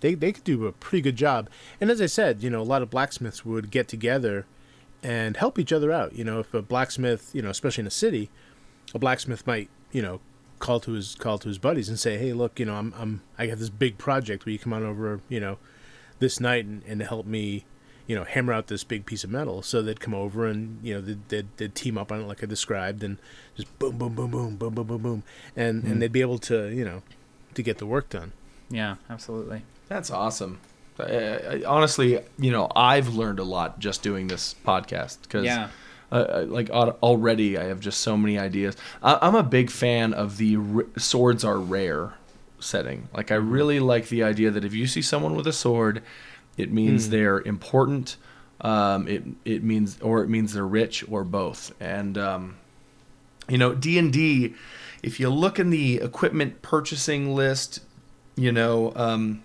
[0.00, 1.48] they they could do a pretty good job.
[1.80, 4.46] And as I said, you know, a lot of blacksmiths would get together
[5.02, 6.14] and help each other out.
[6.14, 8.30] You know, if a blacksmith, you know, especially in a city,
[8.94, 10.20] a blacksmith might, you know,
[10.58, 13.22] call to his call to his buddies and say, "Hey, look, you know, I'm I'm
[13.38, 14.44] I got this big project.
[14.44, 15.58] Will you come on over, you know,
[16.18, 17.64] this night and, and help me,
[18.06, 20.94] you know, hammer out this big piece of metal?" So they'd come over and you
[20.94, 23.16] know they'd, they'd, they'd team up on it like I described and
[23.56, 25.22] just boom, boom, boom, boom, boom, boom, boom, boom,
[25.56, 25.98] and and mm-hmm.
[25.98, 27.02] they'd be able to you know
[27.54, 28.32] to get the work done.
[28.68, 29.62] Yeah, absolutely.
[29.90, 30.60] That's awesome.
[31.00, 35.68] I, I, honestly, you know, I've learned a lot just doing this podcast because, Yeah.
[36.12, 38.76] uh, uh, like already, I have just so many ideas.
[39.02, 42.12] I, I'm a big fan of the r- swords are rare
[42.60, 43.08] setting.
[43.12, 46.02] Like, I really like the idea that if you see someone with a sword,
[46.56, 48.16] it means they're important.
[48.60, 51.72] Um, it it means or it means they're rich or both.
[51.80, 52.58] And um,
[53.48, 54.54] you know, D and D.
[55.02, 57.80] If you look in the equipment purchasing list,
[58.36, 58.92] you know.
[58.94, 59.42] Um,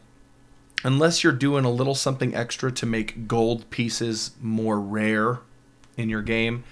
[0.86, 5.40] unless you're doing a little something extra to make gold pieces more rare
[5.98, 6.64] in your game,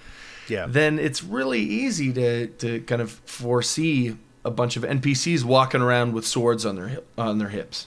[0.48, 0.66] Yeah.
[0.68, 6.12] then it's really easy to to kind of foresee a bunch of NPCs walking around
[6.12, 7.86] with swords on their hip, on their hips,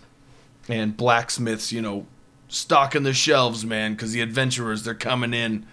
[0.68, 2.06] and blacksmiths, you know,
[2.48, 5.66] stocking the shelves, man, because the adventurers they're coming in,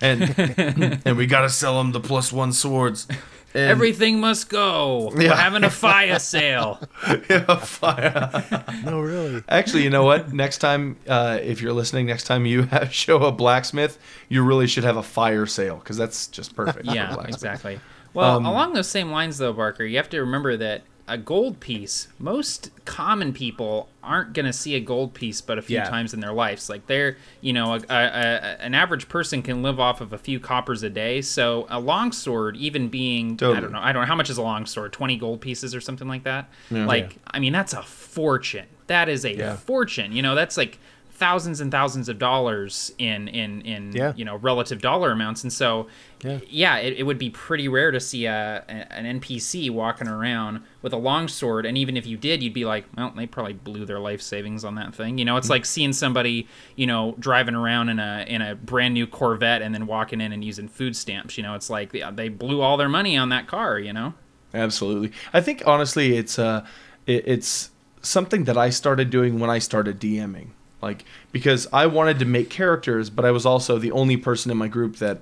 [0.00, 0.34] and
[1.04, 3.06] and we gotta sell them the plus one swords.
[3.52, 5.10] And, Everything must go.
[5.14, 6.80] We're having a fire sale.
[7.28, 8.64] Yeah, fire.
[8.84, 9.42] no, really.
[9.48, 10.32] Actually, you know what?
[10.32, 13.98] Next time, uh, if you're listening, next time you have, show a blacksmith,
[14.28, 16.86] you really should have a fire sale because that's just perfect.
[16.86, 17.34] Yeah, blacksmith.
[17.36, 17.80] exactly.
[18.14, 21.60] Well, Um, along those same lines, though, Barker, you have to remember that a gold
[21.60, 25.84] piece, most common people aren't going to see a gold piece but a few Yeah.
[25.88, 26.68] times in their lives.
[26.68, 30.18] Like they're, you know, a, a, a, an average person can live off of a
[30.18, 31.20] few coppers a day.
[31.22, 34.42] So a longsword, even being, I don't know, I don't know, how much is a
[34.42, 34.92] longsword?
[34.92, 36.48] 20 gold pieces or something like that?
[36.70, 38.66] Like, I mean, that's a fortune.
[38.86, 39.56] That is a Yeah.
[39.56, 40.12] fortune.
[40.12, 40.78] You know, that's like
[41.20, 44.12] thousands and thousands of dollars in in in Yeah.
[44.16, 45.86] you know relative dollar amounts and so
[46.24, 46.40] Yeah.
[46.48, 50.92] yeah, it, it would be pretty rare to see a, an NPC walking around with
[50.92, 54.00] a longsword, and even if you did, you'd be like, well, they probably blew their
[54.00, 55.16] life savings on that thing.
[55.18, 55.50] You know, it's Mm.
[55.56, 56.46] like seeing somebody,
[56.76, 60.32] you know, driving around in a in a brand new Corvette and then walking in
[60.32, 61.36] and using food stamps.
[61.38, 63.78] You know, it's like they, they blew all their money on that car.
[63.78, 64.14] You know,
[64.52, 65.12] Absolutely.
[65.32, 66.66] I think honestly, it's uh,
[67.06, 67.70] it, it's
[68.02, 70.48] something that I started doing when I started DMing.
[70.82, 74.56] Like because I wanted to make characters, but I was also the only person in
[74.56, 75.20] my group that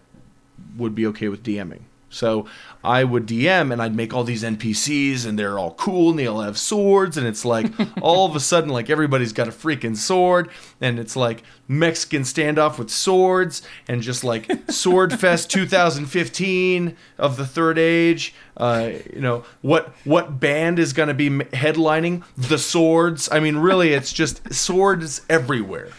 [0.76, 1.82] would be okay with DMing.
[2.10, 2.46] So
[2.82, 6.26] I would DM and I'd make all these NPCs and they're all cool and they
[6.26, 7.66] all have swords and it's like
[8.00, 10.48] all of a sudden like everybody's got a freaking sword
[10.80, 17.46] and it's like Mexican standoff with swords and just like Sword Fest 2015 of the
[17.46, 18.34] Third Age.
[18.56, 23.28] Uh, you know what what band is going to be headlining the Swords?
[23.30, 25.90] I mean, really, it's just swords everywhere.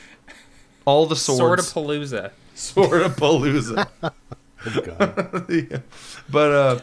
[0.86, 1.40] All the swords.
[1.40, 1.66] Sword of
[4.62, 4.74] Palooza.
[4.86, 5.46] Sword of Palooza.
[5.50, 5.80] Oh, Yeah.
[6.30, 6.80] But uh,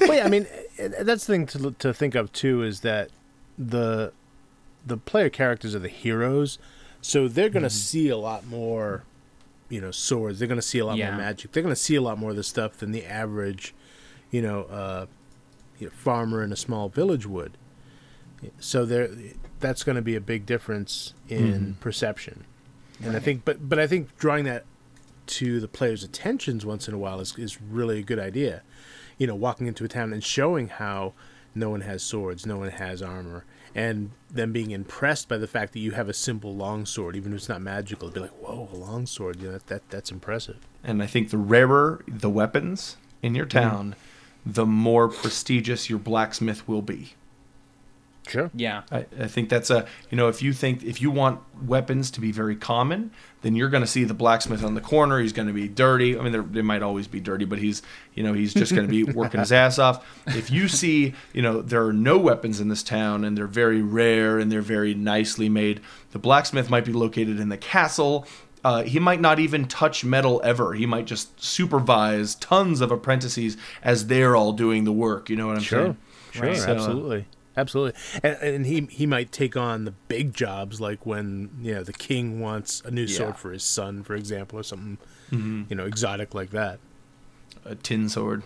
[0.00, 0.46] well, yeah, I mean,
[0.78, 3.10] eh, that's the thing to to think of too is that
[3.58, 4.12] the
[4.86, 6.58] the player characters are the heroes,
[7.00, 9.04] so they're gonna see a lot more,
[9.68, 10.38] you know, swords.
[10.40, 11.10] They're gonna see a lot Yeah.
[11.10, 11.52] more magic.
[11.52, 13.74] They're gonna see a lot more of this stuff than the average,
[14.32, 15.06] you know, uh,
[15.78, 17.56] you know, farmer in a small village would.
[18.58, 19.08] So there,
[19.60, 22.44] that's going to be a big difference in perception,
[23.00, 24.64] and I think, but but I think drawing that
[25.26, 28.62] to the players' attentions once in a while is, is really a good idea.
[29.18, 31.14] You know, walking into a town and showing how
[31.54, 33.44] no one has swords, no one has armor,
[33.74, 37.38] and them being impressed by the fact that you have a simple longsword, even if
[37.38, 39.40] it's not magical, to be like, "Whoa, a longsword!
[39.40, 43.46] You know, that, that that's impressive." and I think the rarer the weapons in your
[43.46, 43.58] mm-hmm.
[43.58, 43.96] town,
[44.44, 47.14] the more prestigious your blacksmith will be.
[48.32, 48.50] Sure.
[48.54, 48.82] Yeah.
[48.90, 52.20] I, I think that's a you know if you think if you want weapons to
[52.20, 53.10] be very common,
[53.42, 55.20] then you're going to see the blacksmith on the corner.
[55.20, 56.18] He's going to be dirty.
[56.18, 57.82] I mean, they're- might always be dirty, but he's
[58.14, 60.04] you know he's just going to be working his ass off.
[60.28, 63.82] If you see you know there are no weapons in this town and they're very
[63.82, 65.80] rare and they're very nicely made,
[66.12, 68.26] the blacksmith might be located in the castle.
[68.64, 70.74] Uh, he might not even touch metal ever.
[70.74, 75.28] He might just supervise tons of apprentices as they're all doing the work.
[75.28, 75.82] You know what I'm Sure.
[75.84, 75.96] saying?
[76.30, 76.46] Sure.
[76.46, 76.56] Right.
[76.56, 77.20] So, uh,
[77.56, 77.98] absolutely.
[78.22, 78.30] Absolutely.
[78.48, 81.92] And, and he he might take on the big jobs like when, you know, the
[81.92, 83.16] king wants a new Yeah.
[83.18, 84.98] sword for his son, for example, or something,
[85.30, 86.78] you know, exotic like that.
[87.64, 88.42] A tin sword.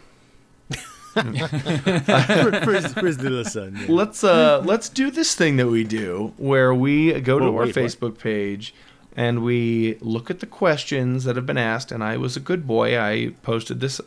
[1.17, 3.75] for, for, his, for his little son.
[3.81, 3.87] yeah.
[3.89, 7.75] let's uh let's do this thing that we do where we go to our wait,
[7.75, 7.75] what?
[7.75, 8.75] Facebook page
[9.17, 12.67] and we look at the questions that have been asked and I was a good
[12.67, 13.99] boy I posted this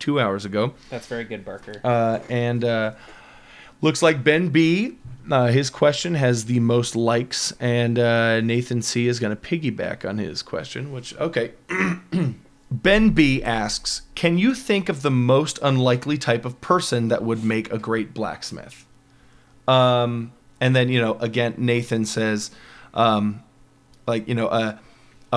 [0.00, 1.80] 2 hours ago That's very good, Barker.
[1.84, 2.94] uh and uh
[3.80, 4.98] looks like Ben B
[5.30, 10.08] uh, his question has the most likes and uh, Nathan C is going to piggyback
[10.08, 11.52] on his question which okay
[12.70, 17.44] Ben B asks, "Can you think of the most unlikely type of person that would
[17.44, 18.84] make a great blacksmith?"
[19.68, 22.50] Um, and then you know, again, Nathan says,
[22.92, 23.42] um,
[24.06, 24.80] like you know, a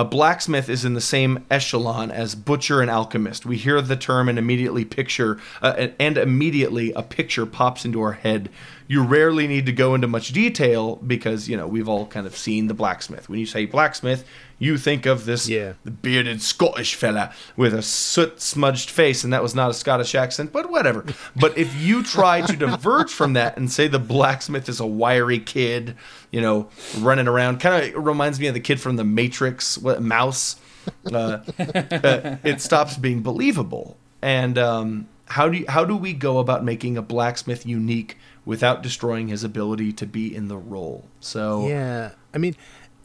[0.00, 3.44] a blacksmith is in the same echelon as butcher and alchemist.
[3.44, 8.12] We hear the term and immediately picture, uh, and- immediately a picture pops into our
[8.12, 8.48] head.
[8.90, 12.36] You rarely need to go into much detail because you know we've all kind of
[12.36, 13.28] seen the blacksmith.
[13.28, 14.24] When you say blacksmith,
[14.58, 15.74] you think of this Yeah.
[16.02, 20.52] bearded Scottish fella with a soot smudged face, and that was not a Scottish accent,
[20.52, 21.04] but whatever.
[21.36, 25.38] But if you try to diverge from that and say the blacksmith is a wiry
[25.38, 25.94] kid,
[26.32, 26.68] you know,
[26.98, 30.56] running around, kind of reminds me of the kid from the Matrix, what, Mouse.
[31.06, 33.96] Uh, uh, it stops being believable.
[34.22, 38.82] And um, how do you, how do we go about making a blacksmith unique without
[38.82, 41.06] destroying his ability to be in the role?
[41.20, 42.56] So Yeah, I mean,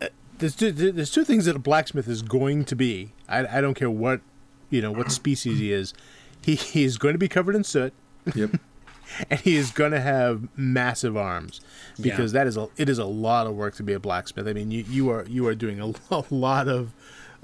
[0.02, 0.08] uh,
[0.40, 3.14] there's two, there's two things that a blacksmith is going to be.
[3.30, 4.22] I, I don't care what
[4.70, 5.94] you know what species he is,
[6.42, 7.94] he, he is going to be covered in soot
[8.34, 8.52] Yep.
[9.30, 11.62] and he is going to have massive arms
[12.02, 12.40] because Yeah.
[12.40, 14.48] that is a it is a lot of work to be a blacksmith.
[14.48, 16.94] I mean, you, you are you are doing a, a lot of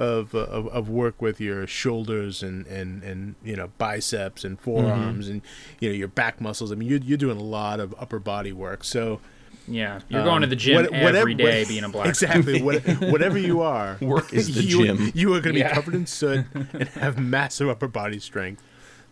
[0.01, 4.59] of, uh, of of work with your shoulders and and and you know biceps and
[4.59, 5.41] forearms and
[5.79, 6.71] you know your back muscles.
[6.71, 8.83] I mean, you're you're doing a lot of upper body work.
[8.83, 9.19] So
[9.67, 12.07] Yeah, you're going to the gym what- whatever- every day being a black.
[12.07, 12.81] exactly what,
[13.13, 15.11] whatever you are, Work is the you, gym.
[15.13, 15.73] You are going to be Yeah.
[15.73, 18.61] covered in soot and have massive upper body strength.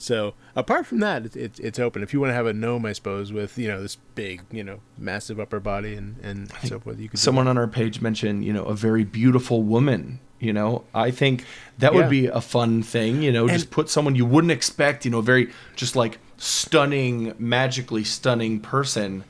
[0.01, 2.01] So apart from that, it's it's it's open.
[2.03, 4.63] If you want to have a gnome, I suppose, with you know this big, you
[4.63, 7.19] know, massive upper body and and so forth, you could.
[7.19, 10.19] Someone on our page mentioned, you know, a very beautiful woman.
[10.39, 11.43] You know, I think
[11.79, 13.21] that would be a fun thing.
[13.21, 15.03] You know, just put someone you wouldn't expect.
[15.03, 19.25] You know, very just like stunning, magically stunning person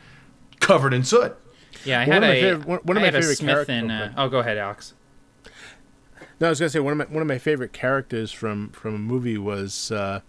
[0.60, 1.36] covered in soot.
[1.86, 3.72] Yeah, I One had of my a favorite- one- one of my favorite Smith character-
[3.74, 3.90] in.
[3.92, 4.94] Uh, oh, go ahead, Alex.
[6.40, 8.96] No, I was gonna say one of my one of my favorite characters from from
[8.96, 10.22] a movie was, uh,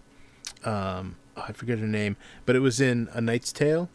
[0.65, 3.89] um, oh, I forget her name, but it was in A Knight's Tale.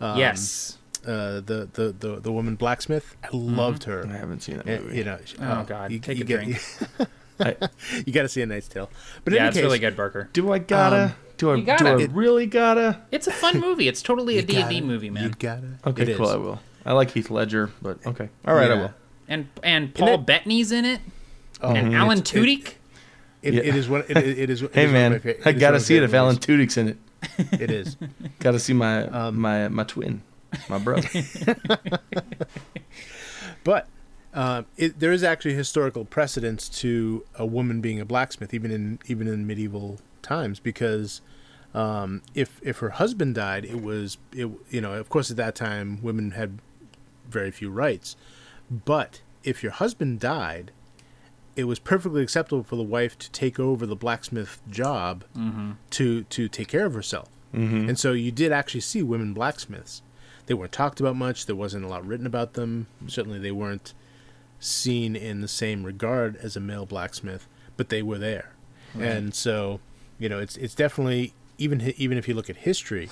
[0.00, 0.78] Um, yes.
[1.06, 3.16] Uh, the, the the the woman blacksmith.
[3.24, 4.06] I loved her.
[4.06, 4.98] I haven't seen that Uh, movie.
[4.98, 5.90] you know, Oh, God.
[6.02, 6.62] Take a get, drink.
[7.40, 7.56] I,
[8.04, 8.90] you got to see a Knight's Tale.
[9.24, 10.28] But in Yeah, any it's case, really good, Barker.
[10.34, 11.04] do I gotta?
[11.04, 11.54] Um, do I?
[11.54, 11.84] you gotta.
[11.84, 13.00] Do I It- really gotta?
[13.10, 13.88] It's a fun movie.
[13.88, 15.34] It's totally a you D and D gotta- movie, You man.
[15.38, 15.78] gotta.
[15.86, 16.26] Okay, it cool.
[16.28, 16.34] is.
[16.34, 16.60] I will.
[16.84, 18.28] I like Heath Ledger, but okay.
[18.46, 18.80] All right, I Yeah.
[18.82, 18.94] will.
[19.26, 21.00] And and Paul it- Bettany's in it.
[21.62, 22.74] Oh, and Alan it's- Tudyk.
[23.42, 23.60] It, Yeah.
[23.62, 24.04] it is one.
[24.06, 24.60] It, it it is.
[24.62, 25.84] it Hey is one of my man, fa- it I is one gotta of my
[25.86, 26.46] see it if favorite Alan movies.
[26.68, 26.96] Tudyk's in it.
[27.60, 27.96] It is.
[28.38, 30.22] Gotta see my Um, my my twin,
[30.68, 31.08] my brother.
[33.64, 33.88] But
[34.32, 38.98] um, it, there is actually historical precedence to a woman being a blacksmith, even in
[39.06, 41.20] even in medieval times, because
[41.74, 45.54] um, if if her husband died, it was it you know of course at that
[45.54, 46.58] time women had
[47.28, 48.16] very few rights,
[48.70, 50.70] but if your husband died,
[51.56, 55.24] it was perfectly acceptable for the wife to take over the blacksmith job
[55.90, 57.28] to to take care of herself.
[57.88, 60.02] And so you did actually see women blacksmiths.
[60.50, 61.46] They weren't talked about much.
[61.46, 62.88] There wasn't a lot written about them.
[63.06, 63.94] Certainly, they weren't
[64.58, 67.46] seen in the same regard as a male blacksmith,
[67.76, 68.50] but they were there.
[68.98, 69.78] And so,
[70.18, 73.08] you know, it's it's definitely even even if you look at history.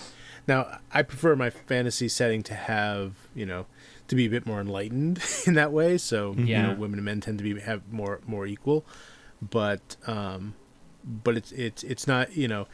[0.48, 3.66] Now, I prefer my fantasy setting to have you know
[4.08, 5.96] to be a bit more enlightened in that way.
[5.96, 8.84] So you know, women and men tend to be have more more equal,
[9.40, 10.56] but um,
[11.04, 12.66] but it's it's it's not you know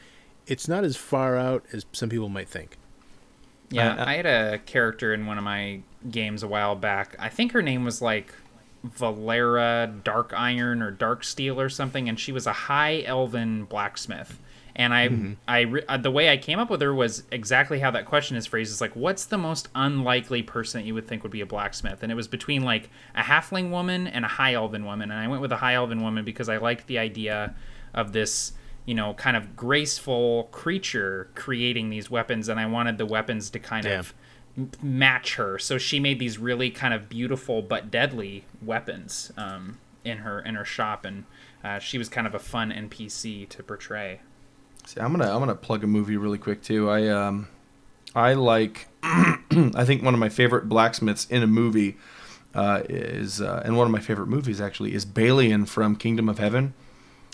[0.47, 2.77] it's not as far out as some people might think.
[3.75, 7.15] Yeah, I- I- I had a character in one of my games a while back.
[7.19, 8.33] I think her name was like
[8.83, 14.39] Valera Dark Iron or Dark Steel or something, and she was a high elven blacksmith.
[14.77, 15.09] And I,
[15.47, 18.35] I, re- uh, the way I came up with her was exactly how that question
[18.35, 18.71] is phrased.
[18.73, 22.03] Is like, what's the most unlikely person that you would think would be a blacksmith?
[22.03, 25.11] And it was between like a halfling woman and a high elven woman.
[25.11, 27.55] And I went with a high elven woman because I liked the idea
[27.93, 28.51] of this,
[28.85, 33.59] you know, kind of graceful creature creating these weapons, and I wanted the weapons to
[33.59, 33.99] kind Yeah.
[33.99, 34.13] of
[34.81, 35.57] match her.
[35.59, 40.55] So she made these really kind of beautiful but deadly weapons um, in her in
[40.55, 41.25] her shop, and
[41.63, 44.21] uh, she was kind of a fun NPC to portray.
[44.85, 46.89] See, I'm gonna I'm gonna plug a movie really quick too.
[46.89, 47.47] I um
[48.13, 51.97] I like I think one of my favorite blacksmiths in a movie
[52.53, 56.37] uh, is uh, and one of my favorite movies actually is Balian from Kingdom of
[56.39, 56.73] Heaven.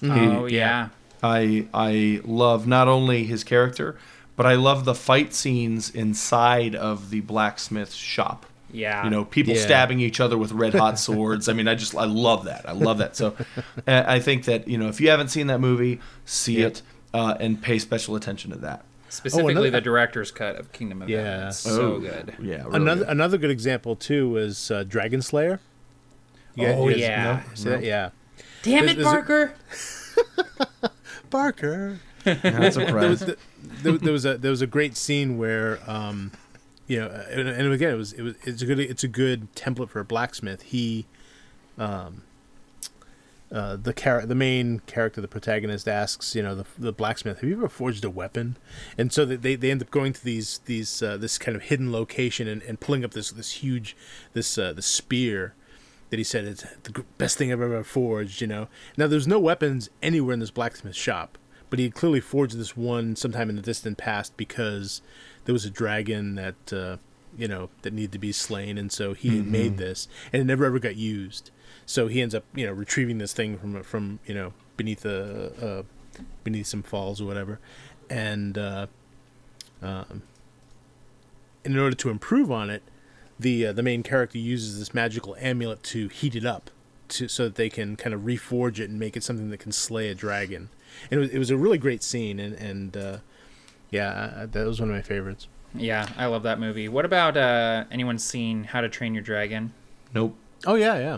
[0.03, 0.89] oh He- yeah.
[1.23, 3.97] I I love not only his character,
[4.35, 8.45] but I love the fight scenes inside of the blacksmith shop.
[8.73, 9.03] Yeah.
[9.03, 9.61] You know, people Yeah.
[9.61, 11.49] stabbing each other with red hot swords.
[11.49, 12.67] I mean, I just I love that.
[12.67, 13.15] I love that.
[13.17, 13.35] So,
[13.87, 16.71] uh, I think that you know, if you haven't seen that movie, see Yep.
[16.71, 16.81] it
[17.13, 18.83] uh, and pay special attention to that.
[19.09, 21.23] Specifically, another- the director's cut of Kingdom of Yeah.
[21.23, 21.47] Heaven.
[21.49, 22.33] It's so Oh, good.
[22.41, 22.63] Yeah.
[22.63, 23.09] Really another good.
[23.11, 25.59] another good example too was uh, Dragonslayer.
[26.55, 27.23] You Oh, guys yeah.
[27.25, 27.83] know- see that?
[27.83, 28.09] Yeah.
[28.63, 29.53] Damn There's- it, there's
[30.83, 30.90] a-
[31.31, 31.99] Barker!
[32.23, 32.51] Barker.
[32.51, 36.31] Not there was there, there was a there was a great scene where um
[36.87, 39.51] you know and, and again it was it was it's a good it's a good
[39.55, 41.07] template for a blacksmith he
[41.79, 42.21] um
[43.51, 47.49] uh, the char- the main character, the protagonist, asks, you know, the, the blacksmith, "Have
[47.49, 48.55] you ever forged a weapon?"
[48.97, 51.91] And so they, they end up going to these these uh, this kind of hidden
[51.91, 53.97] location and, and pulling up this this huge
[54.31, 55.53] this uh, the spear
[56.11, 58.41] that he said it's the best thing I've ever forged.
[58.41, 61.37] You know, now there's no weapons anywhere in this blacksmith shop,
[61.69, 65.01] but he had clearly forged this one sometime in the distant past because
[65.45, 66.97] there was a dragon that uh,
[67.37, 70.45] you know that needed to be slain, and so he had made this, and it
[70.45, 71.49] never ever got used.
[71.85, 75.79] So he ends up you know retrieving this thing from from you know beneath a
[75.79, 75.83] uh,
[76.43, 77.59] beneath some falls or whatever,
[78.09, 78.87] and uh,
[79.81, 80.23] um,
[81.63, 82.83] in order to improve on it,
[83.41, 86.69] the uh, the main character uses this magical amulet to heat it up
[87.09, 89.71] to so that they can kind of reforge it and make it something that can
[89.71, 90.69] slay a dragon.
[91.09, 93.17] And it was, it was a really great scene, and and uh,
[93.89, 95.47] yeah, I- I- that was one of my favorites.
[95.73, 96.89] Yeah, I love that movie.
[96.89, 99.73] What about uh, anyone seen How to Train Your Dragon?
[100.13, 100.35] Nope.
[100.67, 101.17] Oh yeah, yeah.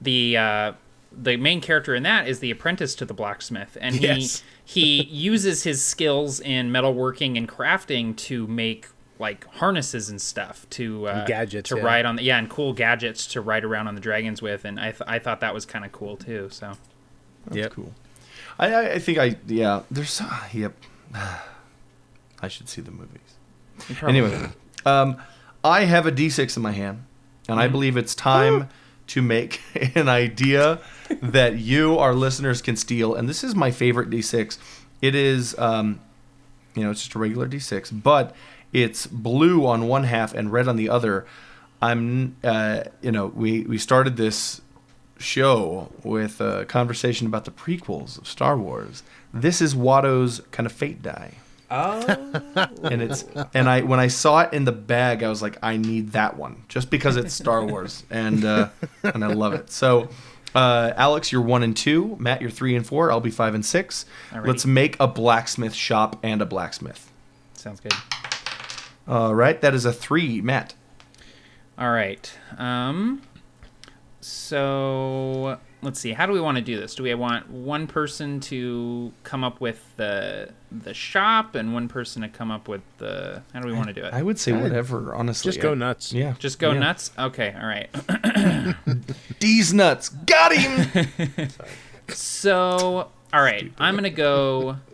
[0.00, 0.72] the uh,
[1.14, 4.42] the main character in that is the apprentice to the blacksmith, and he Yes.
[4.64, 8.88] he uses his skills in metalworking and crafting to make
[9.22, 11.82] like harnesses and stuff to uh, gadgets, to yeah.
[11.82, 14.78] ride on the yeah and cool gadgets to ride around on the dragons with, and
[14.78, 16.48] I th- I thought that was kind of cool too.
[16.50, 16.74] So
[17.46, 17.72] That's Yep.
[17.72, 17.92] cool.
[18.58, 19.82] I, I I think I yeah.
[19.90, 20.74] There's uh, yep.
[21.14, 23.20] I should see the movies.
[24.02, 24.48] Anyway,
[24.84, 25.16] um,
[25.64, 27.04] I have a D6 in my hand,
[27.48, 28.68] and I believe it's time
[29.08, 29.60] to make
[29.94, 30.80] an idea
[31.20, 33.14] that you, our listeners, can steal.
[33.14, 34.58] And this is my favorite D6.
[35.00, 36.00] It is, um,
[36.74, 38.34] you know, it's just a regular D6, but
[38.72, 41.26] it's blue on one half and red on the other.
[41.80, 44.60] I'm, uh, you know, we we started this
[45.18, 49.02] show with a conversation about the prequels of Star Wars.
[49.32, 51.34] This is Watto's kind of fate die
[51.72, 52.50] oh
[52.82, 55.76] and it's and I when I saw it in the bag, I was like, I
[55.76, 58.68] need that one just because it's Star Wars, and uh,
[59.02, 59.70] and I love it.
[59.70, 60.08] So,
[60.54, 62.16] uh, Alex, you're one and two.
[62.20, 63.10] Matt, you're three and four.
[63.10, 64.04] I'll be five and six.
[64.30, 64.46] Alrighty.
[64.46, 67.10] Let's make a blacksmith shop and a blacksmith.
[67.54, 67.94] sounds good.
[69.08, 70.74] All right, that is a three, Matt.
[71.78, 72.32] All right.
[72.58, 73.22] Um.
[74.20, 76.12] So let's see.
[76.12, 76.94] How do we want to do this?
[76.94, 82.22] Do we want one person to come up with the the shop and one person
[82.22, 83.42] to come up with the?
[83.52, 84.14] How do we want to do it?
[84.14, 85.14] I would say whatever.
[85.14, 86.12] Honestly, Just go nuts.
[86.12, 86.78] Yeah, Just go yeah.
[86.78, 87.10] nuts.
[87.18, 87.52] Okay.
[87.60, 87.90] All right.
[89.40, 90.08] D's nuts.
[90.10, 91.48] Got him.
[92.08, 94.76] So, all right, I'm gonna go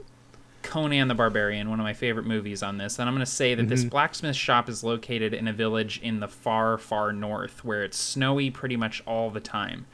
[0.69, 3.69] Conan the Barbarian, one of my favorite movies on this, and I'm gonna say that
[3.69, 7.97] this blacksmith shop is located in a village in the far, far north, where it's
[7.97, 9.87] snowy pretty much all the time,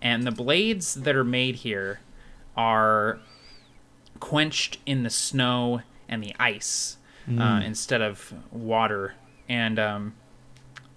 [0.00, 2.00] and the blades that are made here
[2.56, 3.20] are
[4.20, 6.96] quenched in the snow and the ice
[7.38, 9.14] uh, instead of water,
[9.48, 10.14] and um,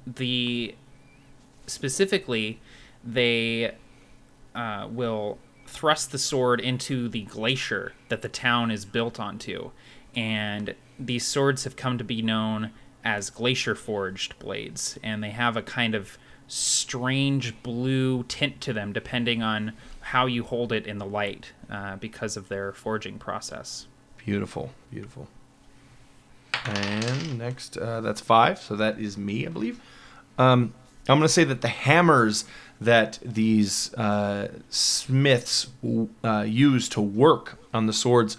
[0.07, 0.73] the
[1.67, 2.59] specifically
[3.03, 3.75] they
[4.55, 5.37] uh, will
[5.75, 9.71] thrust the sword into the glacier that the town is built onto.
[10.15, 12.71] And these swords have come to be known
[13.03, 14.97] as glacier forged blades.
[15.03, 16.17] And they have a kind of
[16.47, 21.97] strange blue tint to them depending on how you hold it in the light uh,
[21.97, 23.87] because of their forging process.
[24.17, 25.27] Beautiful, beautiful.
[26.65, 28.59] And next, uh, that's five.
[28.59, 29.81] So that is me, I believe.
[30.37, 30.73] Um,
[31.07, 32.45] I'm going to say that the hammers
[32.79, 35.67] that these uh, smiths
[36.23, 38.37] uh, use to work on the swords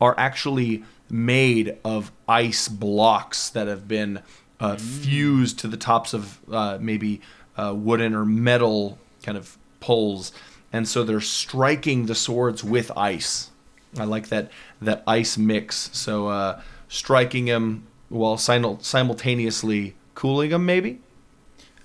[0.00, 4.20] are actually made of ice blocks that have been
[4.58, 7.20] uh, fused to the tops of uh, maybe
[7.56, 10.32] uh, wooden or metal kind of poles,
[10.72, 13.50] and so they're striking the swords with ice.
[13.98, 15.90] I like that that ice mix.
[15.92, 21.00] So uh, striking them while simul- simultaneously cooling them, maybe.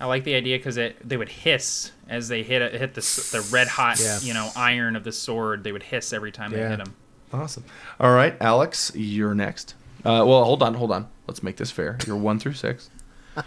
[0.02, 3.00] I like the idea because it they would hiss as they hit it, hit the
[3.32, 4.18] the red hot Yeah.
[4.20, 5.62] you know iron of the sword.
[5.64, 6.94] They would hiss every time they hit them.
[7.32, 7.64] Awesome.
[8.00, 9.74] All right, Alex, you're next.
[10.04, 11.08] Uh, well, hold on, hold on.
[11.26, 11.96] Let's make this fair.
[12.06, 12.90] You're one through six.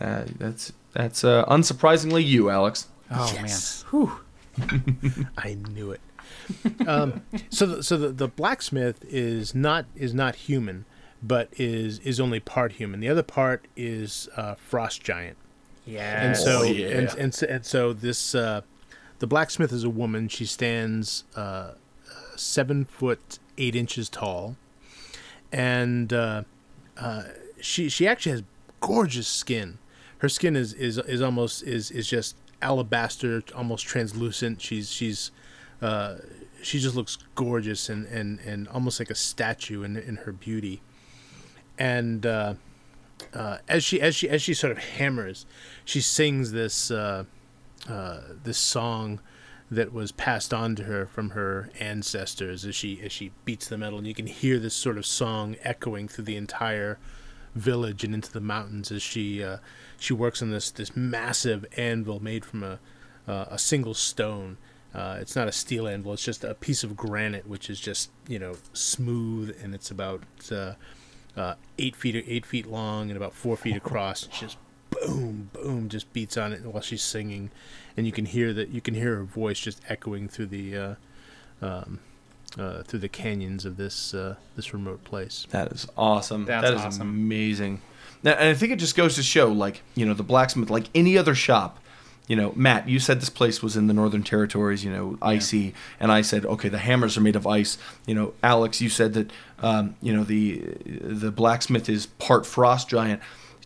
[0.00, 2.88] Uh, that's that's uh, unsurprisingly you, Alex.
[3.10, 3.84] Oh Yes.
[3.92, 5.26] man, Whew.
[5.38, 6.00] I knew it.
[6.86, 10.84] um, so, the, so the, the blacksmith is not is not human,
[11.26, 13.00] but is is only part human.
[13.00, 15.36] The other part is uh, frost giant.
[15.86, 16.26] yeah.
[16.26, 16.88] and so Oh, yeah.
[16.98, 18.60] and, and so and so this uh,
[19.20, 20.28] the blacksmith is a woman.
[20.28, 21.72] She stands uh,
[22.36, 24.56] seven foot eight inches tall,
[25.52, 26.42] and uh,
[26.98, 27.22] uh,
[27.60, 28.42] she she actually has
[28.80, 29.78] gorgeous skin.
[30.18, 34.60] Her skin is is is almost is is just alabaster, almost translucent.
[34.60, 35.30] She's she's
[35.80, 36.16] uh,
[36.62, 40.82] she just looks gorgeous and, and, and almost like a statue in in her beauty.
[41.78, 42.54] And uh,
[43.32, 45.46] uh, as she as she as she sort of hammers,
[45.84, 47.24] she sings this uh,
[47.88, 49.20] uh, this song
[49.70, 53.78] that was passed on to her from her ancestors as she as she beats the
[53.78, 56.98] metal, and you can hear this sort of song echoing through the entire
[57.54, 59.58] village and into the mountains as she uh,
[59.98, 62.78] she works on this this massive anvil made from a
[63.26, 64.58] uh, a single stone.
[64.94, 68.10] Uh, it's not a steel anvil; it's just a piece of granite, which is just
[68.28, 70.22] you know smooth, and it's about
[70.52, 70.74] uh,
[71.36, 74.24] uh, eight feet eight feet long and about four feet across.
[74.26, 74.56] It's just
[74.90, 77.50] boom, boom, just beats on it while she's singing,
[77.96, 80.94] and you can hear that you can hear her voice just echoing through the uh,
[81.62, 82.00] um,
[82.58, 85.46] uh, through the canyons of this uh, this remote place.
[85.50, 86.44] That is awesome.
[86.44, 87.08] That's That is awesome.
[87.08, 87.80] amazing.
[88.22, 90.86] Now, and I think it just goes to show, like you know, the blacksmith, like
[90.94, 91.78] any other shop,
[92.26, 95.74] you know, Matt, you said this place was in the Northern Territories, you know, icy,
[96.00, 97.76] and I said, okay, the hammers are made of ice.
[98.06, 102.88] You know, Alex, you said that, um, you know, the the blacksmith is part frost
[102.88, 103.20] giant.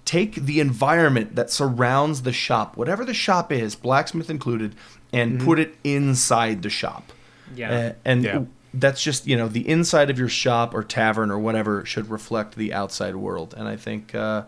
[0.04, 4.74] Take the environment that surrounds the shop, whatever the shop is, blacksmith included,
[5.12, 7.12] and put it inside the shop.
[7.54, 7.70] Yeah.
[7.70, 8.44] Uh, and Yeah.
[8.74, 12.56] that's just you know the inside of your shop or tavern or whatever should reflect
[12.56, 13.54] the outside world.
[13.56, 14.42] And I think uh,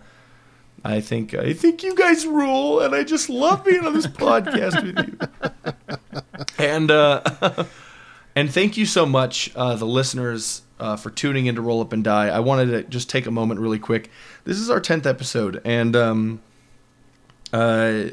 [0.85, 4.83] I think I think you guys rule, and I just love being on this podcast
[4.83, 6.19] with you.
[6.59, 7.23] And uh,
[8.37, 11.93] and thank you so much, uh, the listeners, uh, for tuning in to Roll Up
[11.93, 12.29] and Die.
[12.29, 14.11] I wanted to just take a moment, really quick.
[14.45, 16.41] This is our tenth episode, and um,
[17.53, 18.05] uh,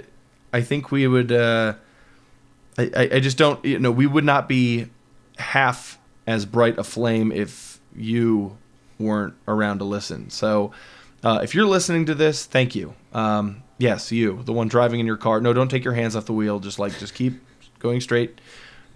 [0.54, 1.32] I think we would.
[1.32, 1.74] Uh,
[2.78, 3.64] I, I- I just don't.
[3.64, 4.88] You know, we would not be
[5.38, 8.58] half as bright a flame if you
[9.00, 10.30] weren't around to listen.
[10.30, 10.72] So,
[11.28, 12.94] uh, if you're listening to this, thank you.
[13.12, 15.42] Um, yes, you, the one driving in your car.
[15.42, 16.62] No, don't take your hands off the wheel.
[16.62, 17.42] Just like, just keep
[17.80, 18.40] going straight.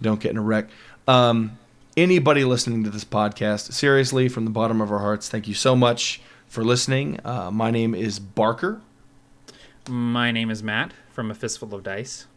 [0.00, 0.70] Don't get in a wreck.
[1.06, 1.58] Um,
[1.94, 5.76] anybody listening to this podcast, seriously, from the bottom of our hearts, thank you so
[5.76, 7.20] much for listening.
[7.22, 8.80] Uh, my name is Barker.
[9.86, 12.28] My name is Matt from A Fistful of Dice.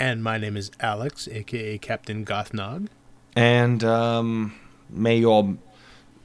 [0.00, 2.88] And my name is Alex, aka Captain Gothnog.
[3.36, 4.58] And um,
[4.90, 5.58] may your